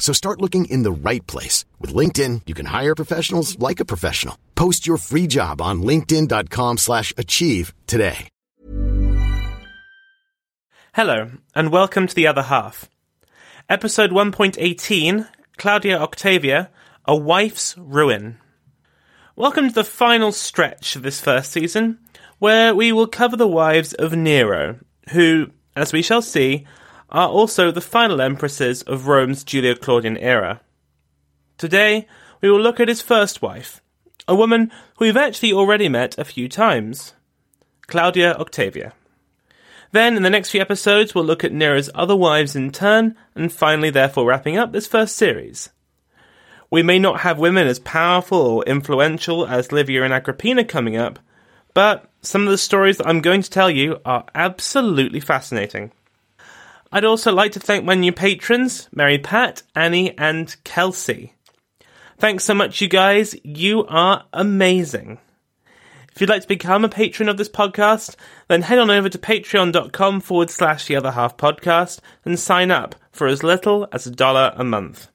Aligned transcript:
So 0.00 0.12
start 0.12 0.40
looking 0.40 0.64
in 0.64 0.82
the 0.82 0.90
right 0.90 1.24
place. 1.28 1.64
With 1.78 1.94
LinkedIn, 1.94 2.42
you 2.46 2.54
can 2.54 2.66
hire 2.66 2.96
professionals 2.96 3.56
like 3.60 3.78
a 3.78 3.84
professional. 3.84 4.36
Post 4.56 4.88
your 4.88 4.96
free 4.96 5.28
job 5.28 5.60
on 5.60 5.82
linkedin.com 5.82 6.78
slash 6.78 7.14
achieve 7.16 7.72
today. 7.86 8.28
Hello, 10.94 11.30
and 11.54 11.70
welcome 11.70 12.08
to 12.08 12.14
The 12.16 12.26
Other 12.26 12.42
Half. 12.42 12.90
Episode 13.68 14.10
1.18, 14.10 15.28
Claudia 15.56 16.00
Octavia, 16.00 16.68
A 17.04 17.14
Wife's 17.14 17.78
Ruin. 17.78 18.38
Welcome 19.36 19.68
to 19.68 19.74
the 19.74 19.84
final 19.84 20.32
stretch 20.32 20.96
of 20.96 21.02
this 21.02 21.20
first 21.20 21.52
season, 21.52 22.00
where 22.40 22.74
we 22.74 22.90
will 22.90 23.06
cover 23.06 23.36
the 23.36 23.46
wives 23.46 23.92
of 23.94 24.16
Nero, 24.16 24.80
who, 25.10 25.52
as 25.76 25.92
we 25.92 26.02
shall 26.02 26.22
see, 26.22 26.66
are 27.10 27.28
also 27.28 27.70
the 27.70 27.80
final 27.80 28.20
empresses 28.20 28.82
of 28.82 29.06
Rome's 29.06 29.44
Julio 29.44 29.74
Claudian 29.74 30.16
era. 30.16 30.60
Today, 31.58 32.06
we 32.40 32.50
will 32.50 32.60
look 32.60 32.80
at 32.80 32.88
his 32.88 33.02
first 33.02 33.42
wife, 33.42 33.82
a 34.26 34.34
woman 34.34 34.70
who 34.96 35.04
we've 35.04 35.16
actually 35.16 35.52
already 35.52 35.88
met 35.88 36.16
a 36.18 36.24
few 36.24 36.48
times 36.48 37.14
Claudia 37.86 38.34
Octavia. 38.36 38.92
Then, 39.92 40.16
in 40.16 40.22
the 40.22 40.30
next 40.30 40.50
few 40.50 40.60
episodes, 40.60 41.14
we'll 41.14 41.24
look 41.24 41.42
at 41.42 41.52
Nero's 41.52 41.90
other 41.94 42.14
wives 42.14 42.54
in 42.54 42.70
turn, 42.70 43.16
and 43.34 43.52
finally, 43.52 43.90
therefore, 43.90 44.26
wrapping 44.26 44.56
up 44.56 44.72
this 44.72 44.86
first 44.86 45.16
series. 45.16 45.70
We 46.70 46.84
may 46.84 47.00
not 47.00 47.20
have 47.20 47.40
women 47.40 47.66
as 47.66 47.80
powerful 47.80 48.38
or 48.38 48.64
influential 48.64 49.44
as 49.46 49.72
Livia 49.72 50.04
and 50.04 50.14
Agrippina 50.14 50.64
coming 50.64 50.96
up, 50.96 51.18
but 51.74 52.08
some 52.22 52.44
of 52.44 52.50
the 52.50 52.58
stories 52.58 52.98
that 52.98 53.08
I'm 53.08 53.20
going 53.20 53.42
to 53.42 53.50
tell 53.50 53.68
you 53.68 53.98
are 54.04 54.24
absolutely 54.34 55.18
fascinating. 55.18 55.90
I'd 56.92 57.04
also 57.04 57.32
like 57.32 57.52
to 57.52 57.60
thank 57.60 57.84
my 57.84 57.94
new 57.94 58.12
patrons, 58.12 58.88
Mary 58.92 59.18
Pat, 59.18 59.62
Annie, 59.76 60.16
and 60.18 60.54
Kelsey. 60.64 61.34
Thanks 62.18 62.44
so 62.44 62.52
much, 62.52 62.80
you 62.80 62.88
guys. 62.88 63.36
You 63.44 63.86
are 63.86 64.24
amazing. 64.32 65.18
If 66.12 66.20
you'd 66.20 66.28
like 66.28 66.42
to 66.42 66.48
become 66.48 66.84
a 66.84 66.88
patron 66.88 67.28
of 67.28 67.36
this 67.36 67.48
podcast, 67.48 68.16
then 68.48 68.62
head 68.62 68.80
on 68.80 68.90
over 68.90 69.08
to 69.08 69.18
patreon.com 69.18 70.20
forward 70.20 70.50
slash 70.50 70.86
the 70.86 70.96
other 70.96 71.12
half 71.12 71.36
podcast 71.36 72.00
and 72.24 72.38
sign 72.38 72.72
up 72.72 72.96
for 73.12 73.28
as 73.28 73.44
little 73.44 73.86
as 73.92 74.06
a 74.06 74.10
dollar 74.10 74.52
a 74.56 74.64
month. 74.64 75.08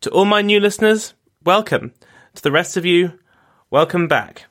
To 0.00 0.10
all 0.10 0.24
my 0.24 0.40
new 0.40 0.60
listeners, 0.60 1.12
welcome. 1.44 1.92
To 2.34 2.42
the 2.42 2.50
rest 2.50 2.78
of 2.78 2.86
you, 2.86 3.18
welcome 3.70 4.08
back. 4.08 4.46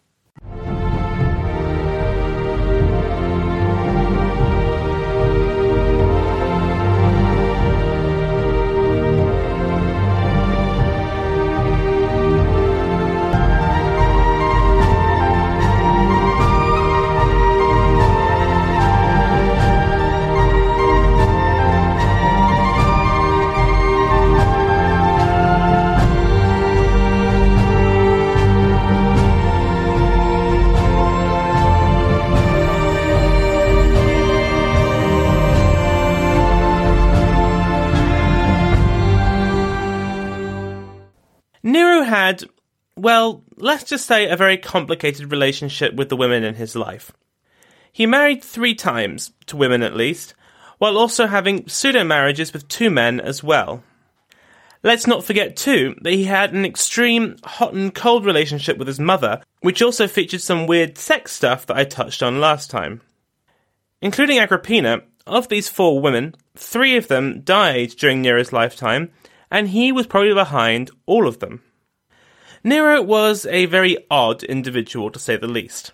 Well, 43.05 43.43
let's 43.57 43.83
just 43.83 44.07
say 44.07 44.27
a 44.27 44.35
very 44.35 44.57
complicated 44.57 45.31
relationship 45.31 45.93
with 45.93 46.09
the 46.09 46.17
women 46.17 46.43
in 46.43 46.55
his 46.55 46.75
life. 46.75 47.11
He 47.91 48.07
married 48.07 48.43
three 48.43 48.73
times, 48.73 49.31
to 49.45 49.55
women 49.55 49.83
at 49.83 49.95
least, 49.95 50.33
while 50.79 50.97
also 50.97 51.27
having 51.27 51.67
pseudo 51.67 52.03
marriages 52.03 52.51
with 52.51 52.67
two 52.67 52.89
men 52.89 53.19
as 53.19 53.43
well. 53.43 53.83
Let's 54.81 55.05
not 55.05 55.23
forget, 55.23 55.55
too, 55.55 55.93
that 56.01 56.13
he 56.13 56.23
had 56.23 56.51
an 56.53 56.65
extreme 56.65 57.35
hot 57.43 57.75
and 57.75 57.93
cold 57.93 58.25
relationship 58.25 58.79
with 58.79 58.87
his 58.87 58.99
mother, 58.99 59.43
which 59.61 59.83
also 59.83 60.07
featured 60.07 60.41
some 60.41 60.65
weird 60.65 60.97
sex 60.97 61.31
stuff 61.31 61.67
that 61.67 61.77
I 61.77 61.83
touched 61.83 62.23
on 62.23 62.41
last 62.41 62.71
time. 62.71 63.01
Including 64.01 64.39
Agrippina, 64.39 65.03
of 65.27 65.47
these 65.47 65.69
four 65.69 66.01
women, 66.01 66.33
three 66.55 66.97
of 66.97 67.07
them 67.07 67.41
died 67.41 67.89
during 67.99 68.23
Nero's 68.23 68.51
lifetime, 68.51 69.11
and 69.51 69.69
he 69.69 69.91
was 69.91 70.07
probably 70.07 70.33
behind 70.33 70.89
all 71.05 71.27
of 71.27 71.37
them. 71.37 71.61
Nero 72.65 72.99
was 72.99 73.45
a 73.45 73.67
very 73.67 73.95
odd 74.09 74.41
individual, 74.41 75.11
to 75.11 75.19
say 75.19 75.37
the 75.37 75.45
least. 75.45 75.91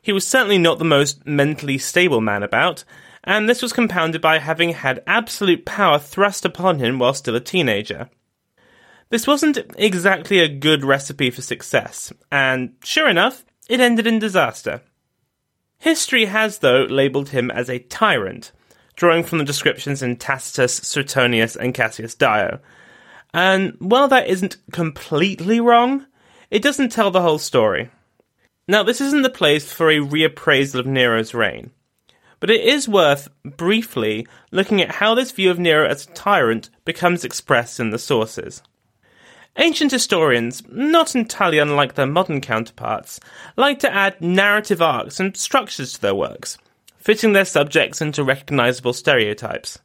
He 0.00 0.14
was 0.14 0.26
certainly 0.26 0.56
not 0.56 0.78
the 0.78 0.84
most 0.86 1.26
mentally 1.26 1.76
stable 1.76 2.22
man 2.22 2.42
about, 2.42 2.84
and 3.22 3.46
this 3.46 3.60
was 3.60 3.74
compounded 3.74 4.22
by 4.22 4.38
having 4.38 4.70
had 4.70 5.02
absolute 5.06 5.66
power 5.66 5.98
thrust 5.98 6.46
upon 6.46 6.78
him 6.78 6.98
while 6.98 7.12
still 7.12 7.36
a 7.36 7.40
teenager. 7.40 8.08
This 9.10 9.26
wasn't 9.26 9.58
exactly 9.76 10.38
a 10.38 10.48
good 10.48 10.86
recipe 10.86 11.30
for 11.30 11.42
success, 11.42 12.10
and 12.32 12.72
sure 12.82 13.06
enough, 13.10 13.44
it 13.68 13.78
ended 13.78 14.06
in 14.06 14.18
disaster. 14.18 14.80
History 15.76 16.24
has, 16.24 16.60
though, 16.60 16.84
labelled 16.84 17.28
him 17.28 17.50
as 17.50 17.68
a 17.68 17.78
tyrant, 17.78 18.52
drawing 18.96 19.22
from 19.22 19.36
the 19.36 19.44
descriptions 19.44 20.02
in 20.02 20.16
Tacitus, 20.16 20.76
Suetonius, 20.76 21.56
and 21.56 21.74
Cassius 21.74 22.14
Dio. 22.14 22.60
And 23.34 23.74
while 23.80 24.06
that 24.08 24.28
isn't 24.28 24.58
completely 24.70 25.58
wrong, 25.58 26.06
it 26.52 26.62
doesn't 26.62 26.92
tell 26.92 27.10
the 27.10 27.20
whole 27.20 27.38
story. 27.38 27.90
Now, 28.68 28.84
this 28.84 29.00
isn't 29.00 29.22
the 29.22 29.28
place 29.28 29.70
for 29.70 29.90
a 29.90 29.98
reappraisal 29.98 30.78
of 30.78 30.86
Nero's 30.86 31.34
reign, 31.34 31.72
but 32.38 32.48
it 32.48 32.60
is 32.60 32.88
worth 32.88 33.28
briefly 33.44 34.26
looking 34.52 34.80
at 34.80 34.92
how 34.92 35.16
this 35.16 35.32
view 35.32 35.50
of 35.50 35.58
Nero 35.58 35.86
as 35.86 36.06
a 36.06 36.10
tyrant 36.12 36.70
becomes 36.84 37.24
expressed 37.24 37.80
in 37.80 37.90
the 37.90 37.98
sources. 37.98 38.62
Ancient 39.56 39.90
historians, 39.90 40.62
not 40.68 41.16
entirely 41.16 41.58
unlike 41.58 41.94
their 41.94 42.06
modern 42.06 42.40
counterparts, 42.40 43.18
like 43.56 43.80
to 43.80 43.92
add 43.92 44.20
narrative 44.20 44.80
arcs 44.80 45.18
and 45.18 45.36
structures 45.36 45.94
to 45.94 46.00
their 46.00 46.14
works, 46.14 46.56
fitting 46.98 47.32
their 47.32 47.44
subjects 47.44 48.00
into 48.00 48.22
recognizable 48.22 48.92
stereotypes. 48.92 49.80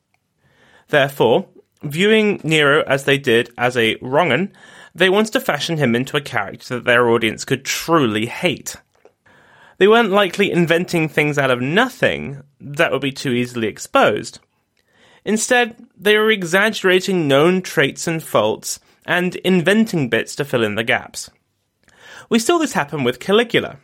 Therefore, 0.88 1.47
viewing 1.81 2.41
Nero 2.43 2.83
as 2.85 3.05
they 3.05 3.17
did 3.17 3.51
as 3.57 3.77
a 3.77 3.95
wrong'un, 4.01 4.51
they 4.93 5.09
wanted 5.09 5.33
to 5.33 5.39
fashion 5.39 5.77
him 5.77 5.95
into 5.95 6.17
a 6.17 6.21
character 6.21 6.75
that 6.75 6.85
their 6.85 7.09
audience 7.09 7.45
could 7.45 7.65
truly 7.65 8.25
hate. 8.25 8.75
They 9.77 9.87
weren't 9.87 10.11
likely 10.11 10.51
inventing 10.51 11.09
things 11.09 11.37
out 11.37 11.51
of 11.51 11.61
nothing 11.61 12.43
that 12.59 12.91
would 12.91 13.01
be 13.01 13.11
too 13.11 13.31
easily 13.31 13.67
exposed. 13.67 14.39
Instead, 15.23 15.75
they 15.97 16.17
were 16.17 16.31
exaggerating 16.31 17.27
known 17.27 17.61
traits 17.61 18.07
and 18.07 18.21
faults 18.21 18.79
and 19.05 19.35
inventing 19.37 20.09
bits 20.09 20.35
to 20.35 20.45
fill 20.45 20.63
in 20.63 20.75
the 20.75 20.83
gaps. 20.83 21.29
We 22.29 22.39
saw 22.39 22.57
this 22.57 22.73
happen 22.73 23.03
with 23.03 23.19
Caligula, 23.19 23.77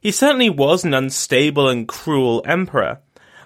he 0.00 0.12
certainly 0.12 0.48
was 0.48 0.84
an 0.84 0.94
unstable 0.94 1.68
and 1.68 1.86
cruel 1.86 2.42
emperor, 2.46 3.00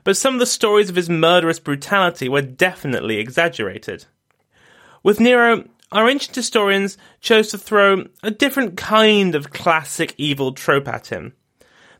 but 0.04 0.16
some 0.16 0.34
of 0.34 0.40
the 0.40 0.46
stories 0.46 0.88
of 0.88 0.96
his 0.96 1.10
murderous 1.10 1.58
brutality 1.58 2.28
were 2.28 2.42
definitely 2.42 3.18
exaggerated. 3.18 4.04
With 5.02 5.18
Nero, 5.20 5.64
our 5.90 6.08
ancient 6.08 6.34
historians 6.34 6.96
chose 7.20 7.48
to 7.48 7.58
throw 7.58 8.06
a 8.22 8.30
different 8.30 8.76
kind 8.76 9.34
of 9.34 9.50
classic 9.50 10.14
evil 10.16 10.52
trope 10.52 10.88
at 10.88 11.08
him. 11.08 11.34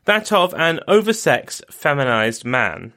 that 0.05 0.31
of 0.31 0.53
an 0.53 0.79
oversexed, 0.87 1.63
feminized 1.71 2.45
man. 2.45 2.93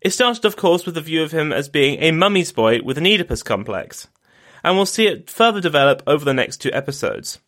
It 0.00 0.10
started, 0.10 0.44
of 0.44 0.56
course, 0.56 0.86
with 0.86 0.94
the 0.94 1.00
view 1.00 1.22
of 1.22 1.32
him 1.32 1.52
as 1.52 1.68
being 1.68 2.02
a 2.02 2.10
mummy's 2.10 2.52
boy 2.52 2.80
with 2.82 2.98
an 2.98 3.06
Oedipus 3.06 3.42
complex, 3.42 4.08
and 4.64 4.76
we'll 4.76 4.86
see 4.86 5.06
it 5.06 5.30
further 5.30 5.60
develop 5.60 6.02
over 6.06 6.24
the 6.24 6.34
next 6.34 6.58
two 6.58 6.72
episodes. 6.72 7.38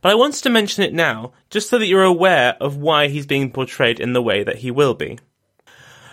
But 0.00 0.12
I 0.12 0.16
wanted 0.16 0.42
to 0.42 0.50
mention 0.50 0.84
it 0.84 0.94
now, 0.94 1.32
just 1.50 1.68
so 1.68 1.78
that 1.78 1.86
you're 1.86 2.04
aware 2.04 2.56
of 2.60 2.76
why 2.76 3.08
he's 3.08 3.26
being 3.26 3.50
portrayed 3.50 3.98
in 3.98 4.12
the 4.12 4.22
way 4.22 4.44
that 4.44 4.58
he 4.58 4.70
will 4.70 4.94
be. 4.94 5.18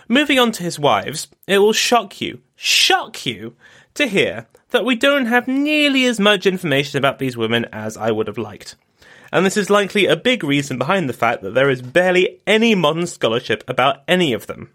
Moving 0.08 0.38
on 0.38 0.52
to 0.52 0.62
his 0.62 0.78
wives, 0.78 1.28
it 1.46 1.58
will 1.58 1.72
shock 1.72 2.20
you, 2.20 2.40
shock 2.54 3.26
you, 3.26 3.56
to 3.94 4.06
hear 4.06 4.46
that 4.70 4.84
we 4.84 4.94
don't 4.94 5.26
have 5.26 5.48
nearly 5.48 6.04
as 6.04 6.20
much 6.20 6.46
information 6.46 6.98
about 6.98 7.18
these 7.18 7.36
women 7.36 7.66
as 7.72 7.96
I 7.96 8.12
would 8.12 8.26
have 8.26 8.38
liked. 8.38 8.76
And 9.32 9.44
this 9.44 9.56
is 9.56 9.70
likely 9.70 10.06
a 10.06 10.16
big 10.16 10.44
reason 10.44 10.78
behind 10.78 11.08
the 11.08 11.12
fact 11.12 11.42
that 11.42 11.54
there 11.54 11.70
is 11.70 11.82
barely 11.82 12.40
any 12.46 12.74
modern 12.74 13.06
scholarship 13.06 13.64
about 13.66 14.02
any 14.06 14.32
of 14.32 14.46
them. 14.46 14.70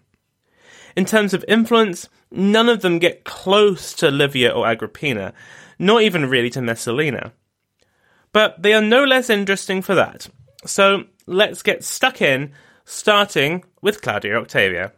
In 0.98 1.06
terms 1.06 1.34
of 1.34 1.46
influence, 1.48 2.10
none 2.30 2.68
of 2.68 2.82
them 2.82 3.00
get 3.00 3.24
close 3.24 3.94
to 3.94 4.12
Livia 4.12 4.52
or 4.52 4.68
Agrippina, 4.68 5.34
nor 5.80 6.02
even 6.02 6.26
really 6.26 6.50
to 6.50 6.62
Messalina. 6.62 7.32
But 8.34 8.62
they 8.62 8.74
are 8.74 8.82
no 8.82 9.06
less 9.06 9.30
interesting 9.30 9.82
for 9.82 9.96
that. 9.96 10.28
So 10.66 11.06
let's 11.26 11.62
get 11.64 11.86
stuck 11.86 12.22
in, 12.22 12.52
starting 12.84 13.64
with 13.82 14.02
Claudia 14.02 14.36
Octavia. 14.36 14.92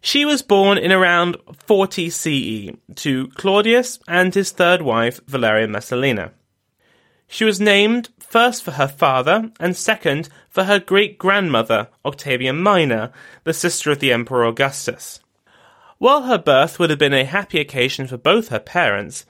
She 0.00 0.24
was 0.24 0.42
born 0.42 0.78
in 0.78 0.92
around 0.92 1.36
40 1.66 2.08
CE 2.08 2.70
to 2.96 3.28
Claudius 3.34 3.98
and 4.08 4.34
his 4.34 4.50
third 4.50 4.80
wife, 4.82 5.20
Valeria 5.26 5.68
Messalina. 5.68 6.32
She 7.28 7.44
was 7.44 7.60
named 7.60 8.08
first 8.18 8.62
for 8.62 8.72
her 8.72 8.88
father 8.88 9.52
and 9.60 9.76
second 9.76 10.28
for 10.48 10.64
her 10.64 10.80
great 10.80 11.18
grandmother, 11.18 11.88
Octavia 12.04 12.52
Minor, 12.52 13.12
the 13.44 13.52
sister 13.52 13.90
of 13.90 14.00
the 14.00 14.12
Emperor 14.12 14.44
Augustus. 14.46 15.20
While 15.98 16.22
her 16.22 16.38
birth 16.38 16.78
would 16.78 16.88
have 16.90 16.98
been 16.98 17.12
a 17.12 17.24
happy 17.24 17.60
occasion 17.60 18.06
for 18.06 18.16
both 18.16 18.48
her 18.48 18.58
parents, 18.58 19.26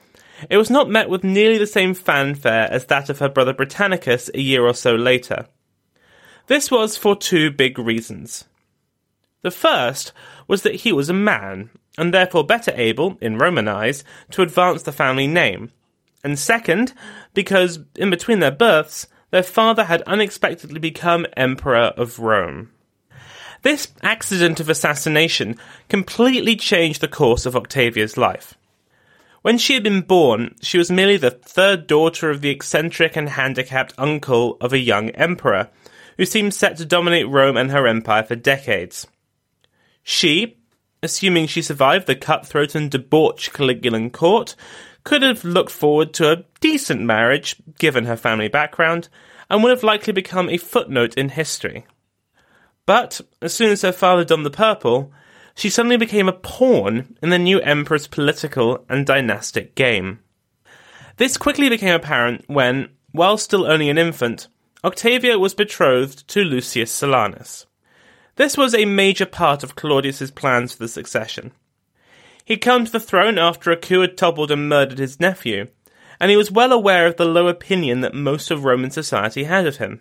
it 0.48 0.56
was 0.56 0.70
not 0.70 0.88
met 0.88 1.10
with 1.10 1.24
nearly 1.24 1.58
the 1.58 1.66
same 1.66 1.94
fanfare 1.94 2.68
as 2.70 2.86
that 2.86 3.10
of 3.10 3.18
her 3.18 3.28
brother 3.28 3.52
Britannicus 3.52 4.30
a 4.32 4.40
year 4.40 4.64
or 4.64 4.74
so 4.74 4.94
later. 4.94 5.46
This 6.46 6.70
was 6.70 6.96
for 6.96 7.16
two 7.16 7.50
big 7.50 7.78
reasons. 7.78 8.44
The 9.42 9.50
first 9.50 10.12
was 10.46 10.62
that 10.62 10.76
he 10.76 10.92
was 10.92 11.08
a 11.08 11.14
man, 11.14 11.70
and 11.96 12.12
therefore 12.12 12.44
better 12.44 12.72
able, 12.74 13.16
in 13.20 13.38
Roman 13.38 13.68
eyes, 13.68 14.04
to 14.32 14.42
advance 14.42 14.82
the 14.82 14.92
family 14.92 15.26
name. 15.26 15.70
And 16.22 16.38
second, 16.38 16.92
because 17.32 17.78
in 17.96 18.10
between 18.10 18.40
their 18.40 18.50
births, 18.50 19.06
their 19.30 19.42
father 19.42 19.84
had 19.84 20.02
unexpectedly 20.02 20.78
become 20.78 21.26
Emperor 21.36 21.94
of 21.96 22.18
Rome. 22.18 22.70
This 23.62 23.88
accident 24.02 24.60
of 24.60 24.68
assassination 24.68 25.56
completely 25.88 26.56
changed 26.56 27.00
the 27.00 27.08
course 27.08 27.46
of 27.46 27.56
Octavia's 27.56 28.16
life. 28.16 28.54
When 29.42 29.56
she 29.56 29.72
had 29.74 29.82
been 29.82 30.02
born, 30.02 30.54
she 30.60 30.76
was 30.76 30.90
merely 30.90 31.16
the 31.16 31.30
third 31.30 31.86
daughter 31.86 32.28
of 32.28 32.42
the 32.42 32.50
eccentric 32.50 33.16
and 33.16 33.28
handicapped 33.28 33.94
uncle 33.96 34.58
of 34.60 34.74
a 34.74 34.78
young 34.78 35.10
emperor, 35.10 35.70
who 36.18 36.26
seemed 36.26 36.52
set 36.52 36.76
to 36.76 36.84
dominate 36.84 37.28
Rome 37.28 37.56
and 37.56 37.70
her 37.70 37.86
empire 37.86 38.22
for 38.22 38.34
decades. 38.34 39.06
She, 40.02 40.56
assuming 41.02 41.46
she 41.46 41.62
survived 41.62 42.06
the 42.06 42.14
cutthroat 42.14 42.74
and 42.74 42.90
debauched 42.90 43.52
Caligulan 43.52 44.10
court, 44.10 44.56
could 45.04 45.22
have 45.22 45.44
looked 45.44 45.70
forward 45.70 46.12
to 46.14 46.30
a 46.30 46.44
decent 46.60 47.00
marriage, 47.00 47.56
given 47.78 48.04
her 48.04 48.16
family 48.16 48.48
background, 48.48 49.08
and 49.48 49.62
would 49.62 49.70
have 49.70 49.82
likely 49.82 50.12
become 50.12 50.48
a 50.48 50.58
footnote 50.58 51.14
in 51.14 51.30
history. 51.30 51.86
But, 52.86 53.20
as 53.40 53.54
soon 53.54 53.70
as 53.70 53.82
her 53.82 53.92
father 53.92 54.24
donned 54.24 54.46
the 54.46 54.50
purple, 54.50 55.12
she 55.54 55.70
suddenly 55.70 55.96
became 55.96 56.28
a 56.28 56.32
pawn 56.32 57.16
in 57.22 57.30
the 57.30 57.38
new 57.38 57.60
emperor's 57.60 58.06
political 58.06 58.84
and 58.88 59.06
dynastic 59.06 59.74
game. 59.74 60.20
This 61.16 61.36
quickly 61.36 61.68
became 61.68 61.94
apparent 61.94 62.44
when, 62.46 62.88
while 63.12 63.36
still 63.36 63.66
only 63.66 63.90
an 63.90 63.98
infant, 63.98 64.48
Octavia 64.82 65.38
was 65.38 65.54
betrothed 65.54 66.26
to 66.28 66.42
Lucius 66.42 66.90
Silanus. 66.90 67.66
This 68.36 68.56
was 68.56 68.74
a 68.74 68.84
major 68.84 69.26
part 69.26 69.62
of 69.62 69.76
Claudius's 69.76 70.30
plans 70.30 70.72
for 70.72 70.78
the 70.84 70.88
succession. 70.88 71.52
He'd 72.44 72.58
come 72.58 72.84
to 72.84 72.92
the 72.92 73.00
throne 73.00 73.38
after 73.38 73.70
a 73.70 73.76
coup 73.76 74.00
had 74.00 74.16
toppled 74.16 74.50
and 74.50 74.68
murdered 74.68 74.98
his 74.98 75.20
nephew, 75.20 75.68
and 76.18 76.30
he 76.30 76.36
was 76.36 76.50
well 76.50 76.72
aware 76.72 77.06
of 77.06 77.16
the 77.16 77.24
low 77.24 77.48
opinion 77.48 78.00
that 78.00 78.14
most 78.14 78.50
of 78.50 78.64
Roman 78.64 78.90
society 78.90 79.44
had 79.44 79.66
of 79.66 79.76
him. 79.76 80.00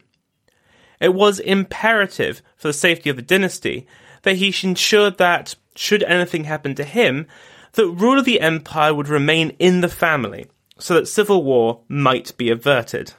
It 1.00 1.14
was 1.14 1.40
imperative 1.40 2.42
for 2.58 2.68
the 2.68 2.74
safety 2.74 3.10
of 3.10 3.16
the 3.16 3.22
dynasty 3.22 3.88
that 4.24 4.36
he 4.36 4.54
ensured 4.64 5.18
that, 5.18 5.56
should 5.76 6.04
anything 6.04 6.44
happen 6.44 6.76
to 6.76 6.84
him, 6.84 7.26
the 7.74 7.88
rule 7.88 8.20
of 8.20 8.26
the 8.26 8.42
empire 8.42 8.94
would 8.94 9.08
remain 9.08 9.52
in 9.60 9.81
the 9.81 9.88
family, 9.88 10.48
so 10.78 10.94
that 10.96 11.08
civil 11.08 11.44
war 11.44 11.81
might 11.88 12.36
be 12.36 12.50
averted. 12.50 13.14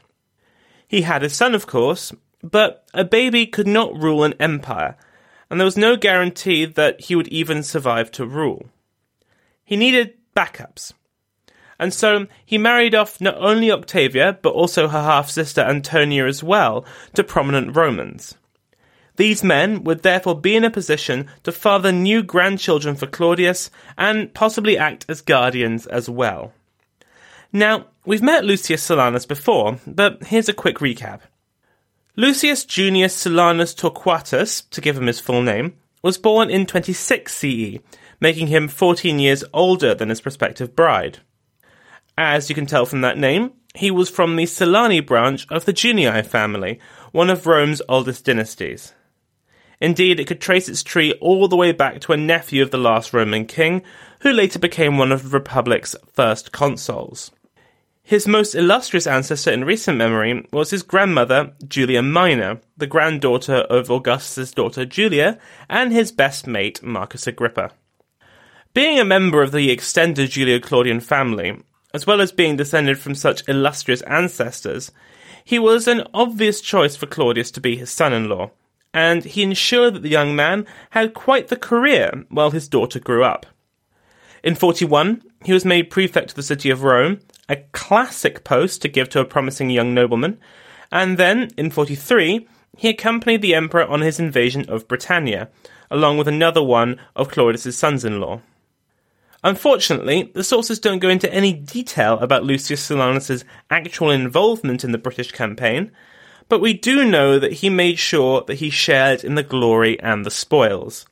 He 0.87 1.03
had 1.03 1.23
a 1.23 1.31
son, 1.31 1.55
of 1.55 1.67
course, 1.67 2.12
but 2.42 2.84
a 2.94 3.04
baby 3.04 3.46
could 3.46 3.66
not 3.66 4.00
rule 4.00 4.25
an 4.25 4.34
empire, 4.40 4.96
and 5.50 5.58
there 5.58 5.64
was 5.64 5.76
no 5.76 5.96
guarantee 5.96 6.64
that 6.64 7.02
he 7.02 7.14
would 7.14 7.28
even 7.28 7.62
survive 7.62 8.10
to 8.12 8.26
rule. 8.26 8.69
He 9.64 9.76
needed 9.76 10.14
backups. 10.34 10.92
And 11.78 11.94
so 11.94 12.26
he 12.44 12.58
married 12.58 12.94
off 12.94 13.20
not 13.20 13.37
only 13.38 13.70
Octavia, 13.70 14.38
but 14.42 14.52
also 14.52 14.88
her 14.88 15.02
half 15.02 15.31
sister 15.31 15.62
Antonia 15.62 16.26
as 16.26 16.42
well, 16.42 16.84
to 17.14 17.25
prominent 17.25 17.75
Romans. 17.75 18.34
These 19.16 19.42
men 19.42 19.84
would 19.84 20.02
therefore 20.02 20.38
be 20.38 20.56
in 20.56 20.64
a 20.64 20.70
position 20.70 21.28
to 21.42 21.52
father 21.52 21.92
new 21.92 22.22
grandchildren 22.22 22.96
for 22.96 23.06
Claudius 23.06 23.70
and 23.98 24.32
possibly 24.32 24.78
act 24.78 25.06
as 25.08 25.20
guardians 25.20 25.87
as 25.87 26.08
well. 26.08 26.52
Now, 27.52 27.87
we've 28.04 28.22
met 28.22 28.44
Lucius 28.44 28.87
Silanus 28.87 29.26
before, 29.26 29.78
but 29.87 30.25
here's 30.25 30.48
a 30.48 30.54
quick 30.54 30.78
recap. 30.78 31.20
Lucius 32.17 32.65
Junius 32.65 33.15
Silanus 33.15 33.75
Torquatus, 33.75 34.69
to 34.71 34.81
give 34.81 34.97
him 34.97 35.07
his 35.07 35.21
full 35.21 35.43
name, 35.43 35.75
was 36.03 36.19
born 36.19 36.51
in 36.51 36.67
26 36.67 37.33
CE, 37.33 37.79
making 38.21 38.49
him 38.49 38.67
14 38.67 39.21
years 39.21 39.45
older 39.55 39.95
than 39.95 40.09
his 40.09 40.21
prospective 40.21 40.75
bride. 40.75 41.19
As 42.19 42.49
you 42.49 42.55
can 42.55 42.67
tell 42.67 42.85
from 42.85 43.03
that 43.03 43.17
name, 43.17 43.53
he 43.75 43.93
was 43.93 44.11
from 44.11 44.35
the 44.35 44.45
Silani 44.45 45.07
branch 45.07 45.47
of 45.51 45.65
the 45.65 45.73
Junii 45.73 46.27
family, 46.27 46.81
one 47.12 47.31
of 47.31 47.47
Rome's 47.47 47.81
oldest 47.89 48.25
dynasties. 48.25 48.93
Indeed, 49.81 50.19
it 50.19 50.27
could 50.27 50.41
trace 50.41 50.69
its 50.69 50.83
tree 50.83 51.12
all 51.21 51.47
the 51.47 51.57
way 51.57 51.71
back 51.73 52.00
to 52.00 52.12
a 52.12 52.17
nephew 52.17 52.62
of 52.62 52.73
the 52.73 52.76
last 52.76 53.14
Roman 53.14 53.47
king, 53.47 53.83
who 54.21 54.33
later 54.33 54.59
became 54.59 54.99
one 54.99 55.12
of 55.12 55.23
the 55.23 55.38
Republic's 55.38 55.95
first 56.12 56.50
consuls. 56.50 57.31
His 58.11 58.26
most 58.26 58.57
illustrious 58.57 59.07
ancestor 59.07 59.52
in 59.52 59.62
recent 59.62 59.97
memory 59.97 60.45
was 60.52 60.73
his 60.73 60.83
grandmother, 60.83 61.52
Julia 61.69 62.02
Minor, 62.02 62.61
the 62.76 62.88
granddaughter 62.88 63.59
of 63.71 63.88
Augustus' 63.88 64.50
daughter 64.50 64.85
Julia, 64.85 65.38
and 65.69 65.93
his 65.93 66.11
best 66.11 66.49
mate, 66.49 66.83
Marcus 66.83 67.29
Agrippa. 67.29 67.71
Being 68.75 68.99
a 68.99 69.05
member 69.05 69.45
of 69.45 69.52
the 69.52 69.71
extended 69.71 70.35
Julio 70.35 70.59
Claudian 70.59 70.99
family, 70.99 71.57
as 71.95 72.05
well 72.05 72.21
as 72.21 72.33
being 72.33 72.57
descended 72.57 72.99
from 72.99 73.14
such 73.14 73.49
illustrious 73.49 74.02
ancestors, 74.02 74.90
he 75.45 75.61
was 75.61 75.87
an 75.87 76.02
obvious 76.12 76.61
choice 76.61 76.97
for 76.97 77.07
Claudius 77.07 77.52
to 77.52 77.61
be 77.61 77.76
his 77.76 77.90
son 77.93 78.12
in 78.12 78.29
law, 78.29 78.50
and 78.93 79.23
he 79.23 79.45
ensured 79.45 79.95
that 79.95 80.02
the 80.02 80.09
young 80.09 80.35
man 80.35 80.67
had 80.90 81.14
quite 81.14 81.47
the 81.47 81.55
career 81.55 82.25
while 82.29 82.50
his 82.50 82.67
daughter 82.67 82.99
grew 82.99 83.23
up. 83.23 83.47
In 84.43 84.57
41, 84.57 85.23
he 85.42 85.52
was 85.52 85.64
made 85.64 85.90
prefect 85.90 86.30
of 86.30 86.37
the 86.37 86.42
city 86.42 86.70
of 86.70 86.82
Rome, 86.82 87.20
a 87.49 87.56
classic 87.73 88.44
post 88.44 88.82
to 88.82 88.88
give 88.88 89.09
to 89.11 89.20
a 89.20 89.25
promising 89.25 89.70
young 89.70 89.94
nobleman, 89.94 90.38
and 90.92 91.18
then, 91.18 91.50
in 91.56 91.70
43, 91.70 92.49
he 92.76 92.88
accompanied 92.88 93.42
the 93.42 93.54
emperor 93.54 93.85
on 93.85 94.00
his 94.00 94.18
invasion 94.18 94.68
of 94.68 94.88
Britannia, 94.88 95.49
along 95.90 96.18
with 96.18 96.28
another 96.28 96.62
one 96.62 97.00
of 97.16 97.28
Claudius's 97.28 97.76
sons-in-law. 97.76 98.40
Unfortunately, 99.42 100.30
the 100.35 100.44
sources 100.44 100.78
don't 100.78 100.99
go 100.99 101.09
into 101.09 101.32
any 101.32 101.52
detail 101.52 102.18
about 102.18 102.44
Lucius 102.44 102.82
Silanus's 102.82 103.44
actual 103.70 104.11
involvement 104.11 104.85
in 104.85 104.92
the 104.92 104.99
British 104.99 105.32
campaign, 105.32 105.90
but 106.49 106.61
we 106.61 106.75
do 106.75 107.04
know 107.04 107.38
that 107.38 107.54
he 107.54 107.70
made 107.70 107.99
sure 107.99 108.42
that 108.47 108.56
he 108.56 108.70
shared 108.70 109.25
in 109.25 109.37
the 109.37 109.42
glory 109.42 109.99
and 110.00 110.26
the 110.26 110.30
spoils. 110.30 111.06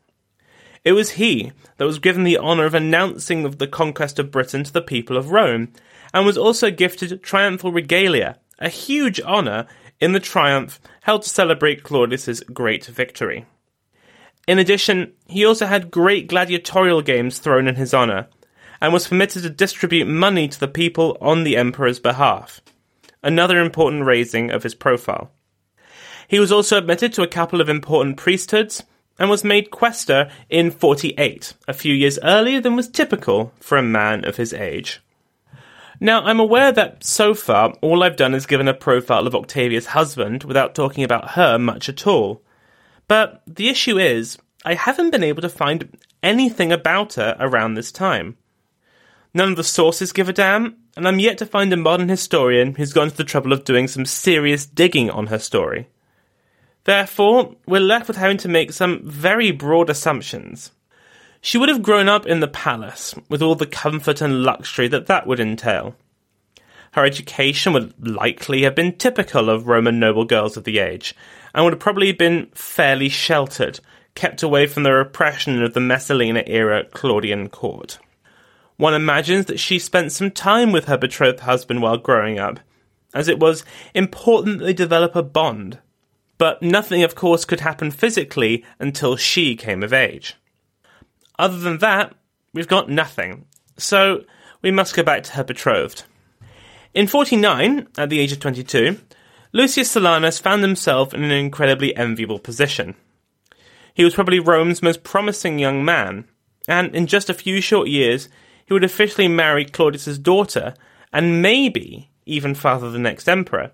It 0.88 0.92
was 0.92 1.10
he 1.10 1.52
that 1.76 1.84
was 1.84 1.98
given 1.98 2.24
the 2.24 2.38
honour 2.38 2.64
of 2.64 2.72
announcing 2.72 3.44
of 3.44 3.58
the 3.58 3.66
conquest 3.66 4.18
of 4.18 4.30
Britain 4.30 4.64
to 4.64 4.72
the 4.72 4.80
people 4.80 5.18
of 5.18 5.32
Rome, 5.32 5.70
and 6.14 6.24
was 6.24 6.38
also 6.38 6.70
gifted 6.70 7.22
triumphal 7.22 7.72
regalia, 7.72 8.38
a 8.58 8.70
huge 8.70 9.20
honour 9.20 9.66
in 10.00 10.12
the 10.12 10.18
triumph 10.18 10.80
held 11.02 11.24
to 11.24 11.28
celebrate 11.28 11.82
Claudius's 11.82 12.40
great 12.40 12.86
victory. 12.86 13.44
In 14.46 14.58
addition, 14.58 15.12
he 15.26 15.44
also 15.44 15.66
had 15.66 15.90
great 15.90 16.26
gladiatorial 16.26 17.02
games 17.02 17.38
thrown 17.38 17.68
in 17.68 17.74
his 17.74 17.92
honour, 17.92 18.28
and 18.80 18.90
was 18.90 19.08
permitted 19.08 19.42
to 19.42 19.50
distribute 19.50 20.06
money 20.06 20.48
to 20.48 20.58
the 20.58 20.68
people 20.68 21.18
on 21.20 21.44
the 21.44 21.58
emperor's 21.58 22.00
behalf. 22.00 22.62
Another 23.22 23.60
important 23.60 24.06
raising 24.06 24.50
of 24.50 24.62
his 24.62 24.74
profile. 24.74 25.32
He 26.28 26.40
was 26.40 26.50
also 26.50 26.78
admitted 26.78 27.12
to 27.12 27.22
a 27.22 27.28
couple 27.28 27.60
of 27.60 27.68
important 27.68 28.16
priesthoods 28.16 28.84
and 29.18 29.28
was 29.28 29.44
made 29.44 29.70
quaestor 29.70 30.30
in 30.48 30.70
48, 30.70 31.54
a 31.66 31.72
few 31.72 31.92
years 31.92 32.18
earlier 32.22 32.60
than 32.60 32.76
was 32.76 32.88
typical 32.88 33.52
for 33.60 33.76
a 33.76 33.82
man 33.82 34.24
of 34.24 34.36
his 34.36 34.52
age. 34.52 35.00
Now, 36.00 36.22
I'm 36.22 36.38
aware 36.38 36.70
that 36.70 37.02
so 37.02 37.34
far 37.34 37.72
all 37.80 38.04
I've 38.04 38.16
done 38.16 38.34
is 38.34 38.46
given 38.46 38.68
a 38.68 38.74
profile 38.74 39.26
of 39.26 39.34
Octavia's 39.34 39.86
husband 39.86 40.44
without 40.44 40.74
talking 40.74 41.02
about 41.02 41.30
her 41.30 41.58
much 41.58 41.88
at 41.88 42.06
all. 42.06 42.42
But 43.08 43.42
the 43.46 43.68
issue 43.68 43.98
is, 43.98 44.38
I 44.64 44.74
haven't 44.74 45.10
been 45.10 45.24
able 45.24 45.42
to 45.42 45.48
find 45.48 45.98
anything 46.22 46.70
about 46.70 47.14
her 47.14 47.36
around 47.40 47.74
this 47.74 47.90
time. 47.90 48.36
None 49.34 49.50
of 49.50 49.56
the 49.56 49.64
sources 49.64 50.12
give 50.12 50.28
a 50.28 50.32
damn, 50.32 50.76
and 50.96 51.06
I'm 51.06 51.18
yet 51.18 51.38
to 51.38 51.46
find 51.46 51.72
a 51.72 51.76
modern 51.76 52.08
historian 52.08 52.76
who's 52.76 52.92
gone 52.92 53.10
to 53.10 53.16
the 53.16 53.24
trouble 53.24 53.52
of 53.52 53.64
doing 53.64 53.88
some 53.88 54.04
serious 54.04 54.66
digging 54.66 55.10
on 55.10 55.26
her 55.26 55.38
story. 55.38 55.88
Therefore, 56.88 57.54
we're 57.66 57.82
left 57.82 58.08
with 58.08 58.16
having 58.16 58.38
to 58.38 58.48
make 58.48 58.72
some 58.72 59.02
very 59.04 59.50
broad 59.50 59.90
assumptions. 59.90 60.72
She 61.42 61.58
would 61.58 61.68
have 61.68 61.82
grown 61.82 62.08
up 62.08 62.24
in 62.24 62.40
the 62.40 62.48
palace, 62.48 63.14
with 63.28 63.42
all 63.42 63.56
the 63.56 63.66
comfort 63.66 64.22
and 64.22 64.42
luxury 64.42 64.88
that 64.88 65.04
that 65.04 65.26
would 65.26 65.38
entail. 65.38 65.96
Her 66.92 67.04
education 67.04 67.74
would 67.74 67.92
likely 68.08 68.62
have 68.62 68.74
been 68.74 68.96
typical 68.96 69.50
of 69.50 69.66
Roman 69.66 70.00
noble 70.00 70.24
girls 70.24 70.56
of 70.56 70.64
the 70.64 70.78
age, 70.78 71.14
and 71.54 71.62
would 71.62 71.74
have 71.74 71.78
probably 71.78 72.10
been 72.12 72.46
fairly 72.54 73.10
sheltered, 73.10 73.80
kept 74.14 74.42
away 74.42 74.66
from 74.66 74.82
the 74.82 74.92
repression 74.92 75.62
of 75.62 75.74
the 75.74 75.80
Messalina 75.80 76.42
era 76.46 76.84
Claudian 76.94 77.50
court. 77.50 77.98
One 78.78 78.94
imagines 78.94 79.44
that 79.44 79.60
she 79.60 79.78
spent 79.78 80.10
some 80.10 80.30
time 80.30 80.72
with 80.72 80.86
her 80.86 80.96
betrothed 80.96 81.40
husband 81.40 81.82
while 81.82 81.98
growing 81.98 82.38
up, 82.38 82.60
as 83.12 83.28
it 83.28 83.38
was 83.38 83.62
important 83.92 84.60
that 84.60 84.64
they 84.64 84.72
develop 84.72 85.14
a 85.14 85.22
bond. 85.22 85.80
But 86.38 86.62
nothing, 86.62 87.02
of 87.02 87.14
course, 87.14 87.44
could 87.44 87.60
happen 87.60 87.90
physically 87.90 88.64
until 88.78 89.16
she 89.16 89.56
came 89.56 89.82
of 89.82 89.92
age. 89.92 90.36
Other 91.38 91.58
than 91.58 91.78
that, 91.78 92.14
we've 92.54 92.68
got 92.68 92.88
nothing, 92.88 93.44
so 93.76 94.24
we 94.62 94.70
must 94.70 94.94
go 94.94 95.02
back 95.02 95.24
to 95.24 95.32
her 95.32 95.44
betrothed. 95.44 96.04
In 96.94 97.06
49, 97.06 97.88
at 97.98 98.08
the 98.08 98.20
age 98.20 98.32
of 98.32 98.40
22, 98.40 98.98
Lucius 99.52 99.94
Silanus 99.94 100.40
found 100.40 100.62
himself 100.62 101.12
in 101.12 101.22
an 101.22 101.30
incredibly 101.30 101.94
enviable 101.96 102.38
position. 102.38 102.94
He 103.94 104.04
was 104.04 104.14
probably 104.14 104.38
Rome's 104.38 104.82
most 104.82 105.02
promising 105.02 105.58
young 105.58 105.84
man, 105.84 106.28
and 106.68 106.94
in 106.94 107.06
just 107.06 107.30
a 107.30 107.34
few 107.34 107.60
short 107.60 107.88
years, 107.88 108.28
he 108.64 108.74
would 108.74 108.84
officially 108.84 109.28
marry 109.28 109.64
Claudius's 109.64 110.18
daughter, 110.18 110.74
and 111.12 111.42
maybe 111.42 112.10
even 112.26 112.54
father 112.54 112.90
the 112.90 112.98
next 112.98 113.28
emperor. 113.28 113.72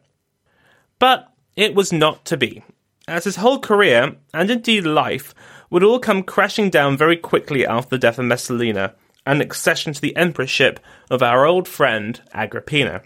But 0.98 1.33
it 1.56 1.74
was 1.74 1.92
not 1.92 2.24
to 2.26 2.36
be, 2.36 2.62
as 3.06 3.24
his 3.24 3.36
whole 3.36 3.58
career, 3.58 4.16
and 4.32 4.50
indeed 4.50 4.84
life, 4.84 5.34
would 5.70 5.82
all 5.82 5.98
come 5.98 6.22
crashing 6.22 6.70
down 6.70 6.96
very 6.96 7.16
quickly 7.16 7.66
after 7.66 7.90
the 7.90 7.98
death 7.98 8.18
of 8.18 8.24
Messalina 8.24 8.94
and 9.26 9.40
accession 9.40 9.92
to 9.92 10.00
the 10.00 10.16
emperorship 10.16 10.80
of 11.10 11.22
our 11.22 11.44
old 11.44 11.66
friend 11.66 12.20
Agrippina. 12.32 13.02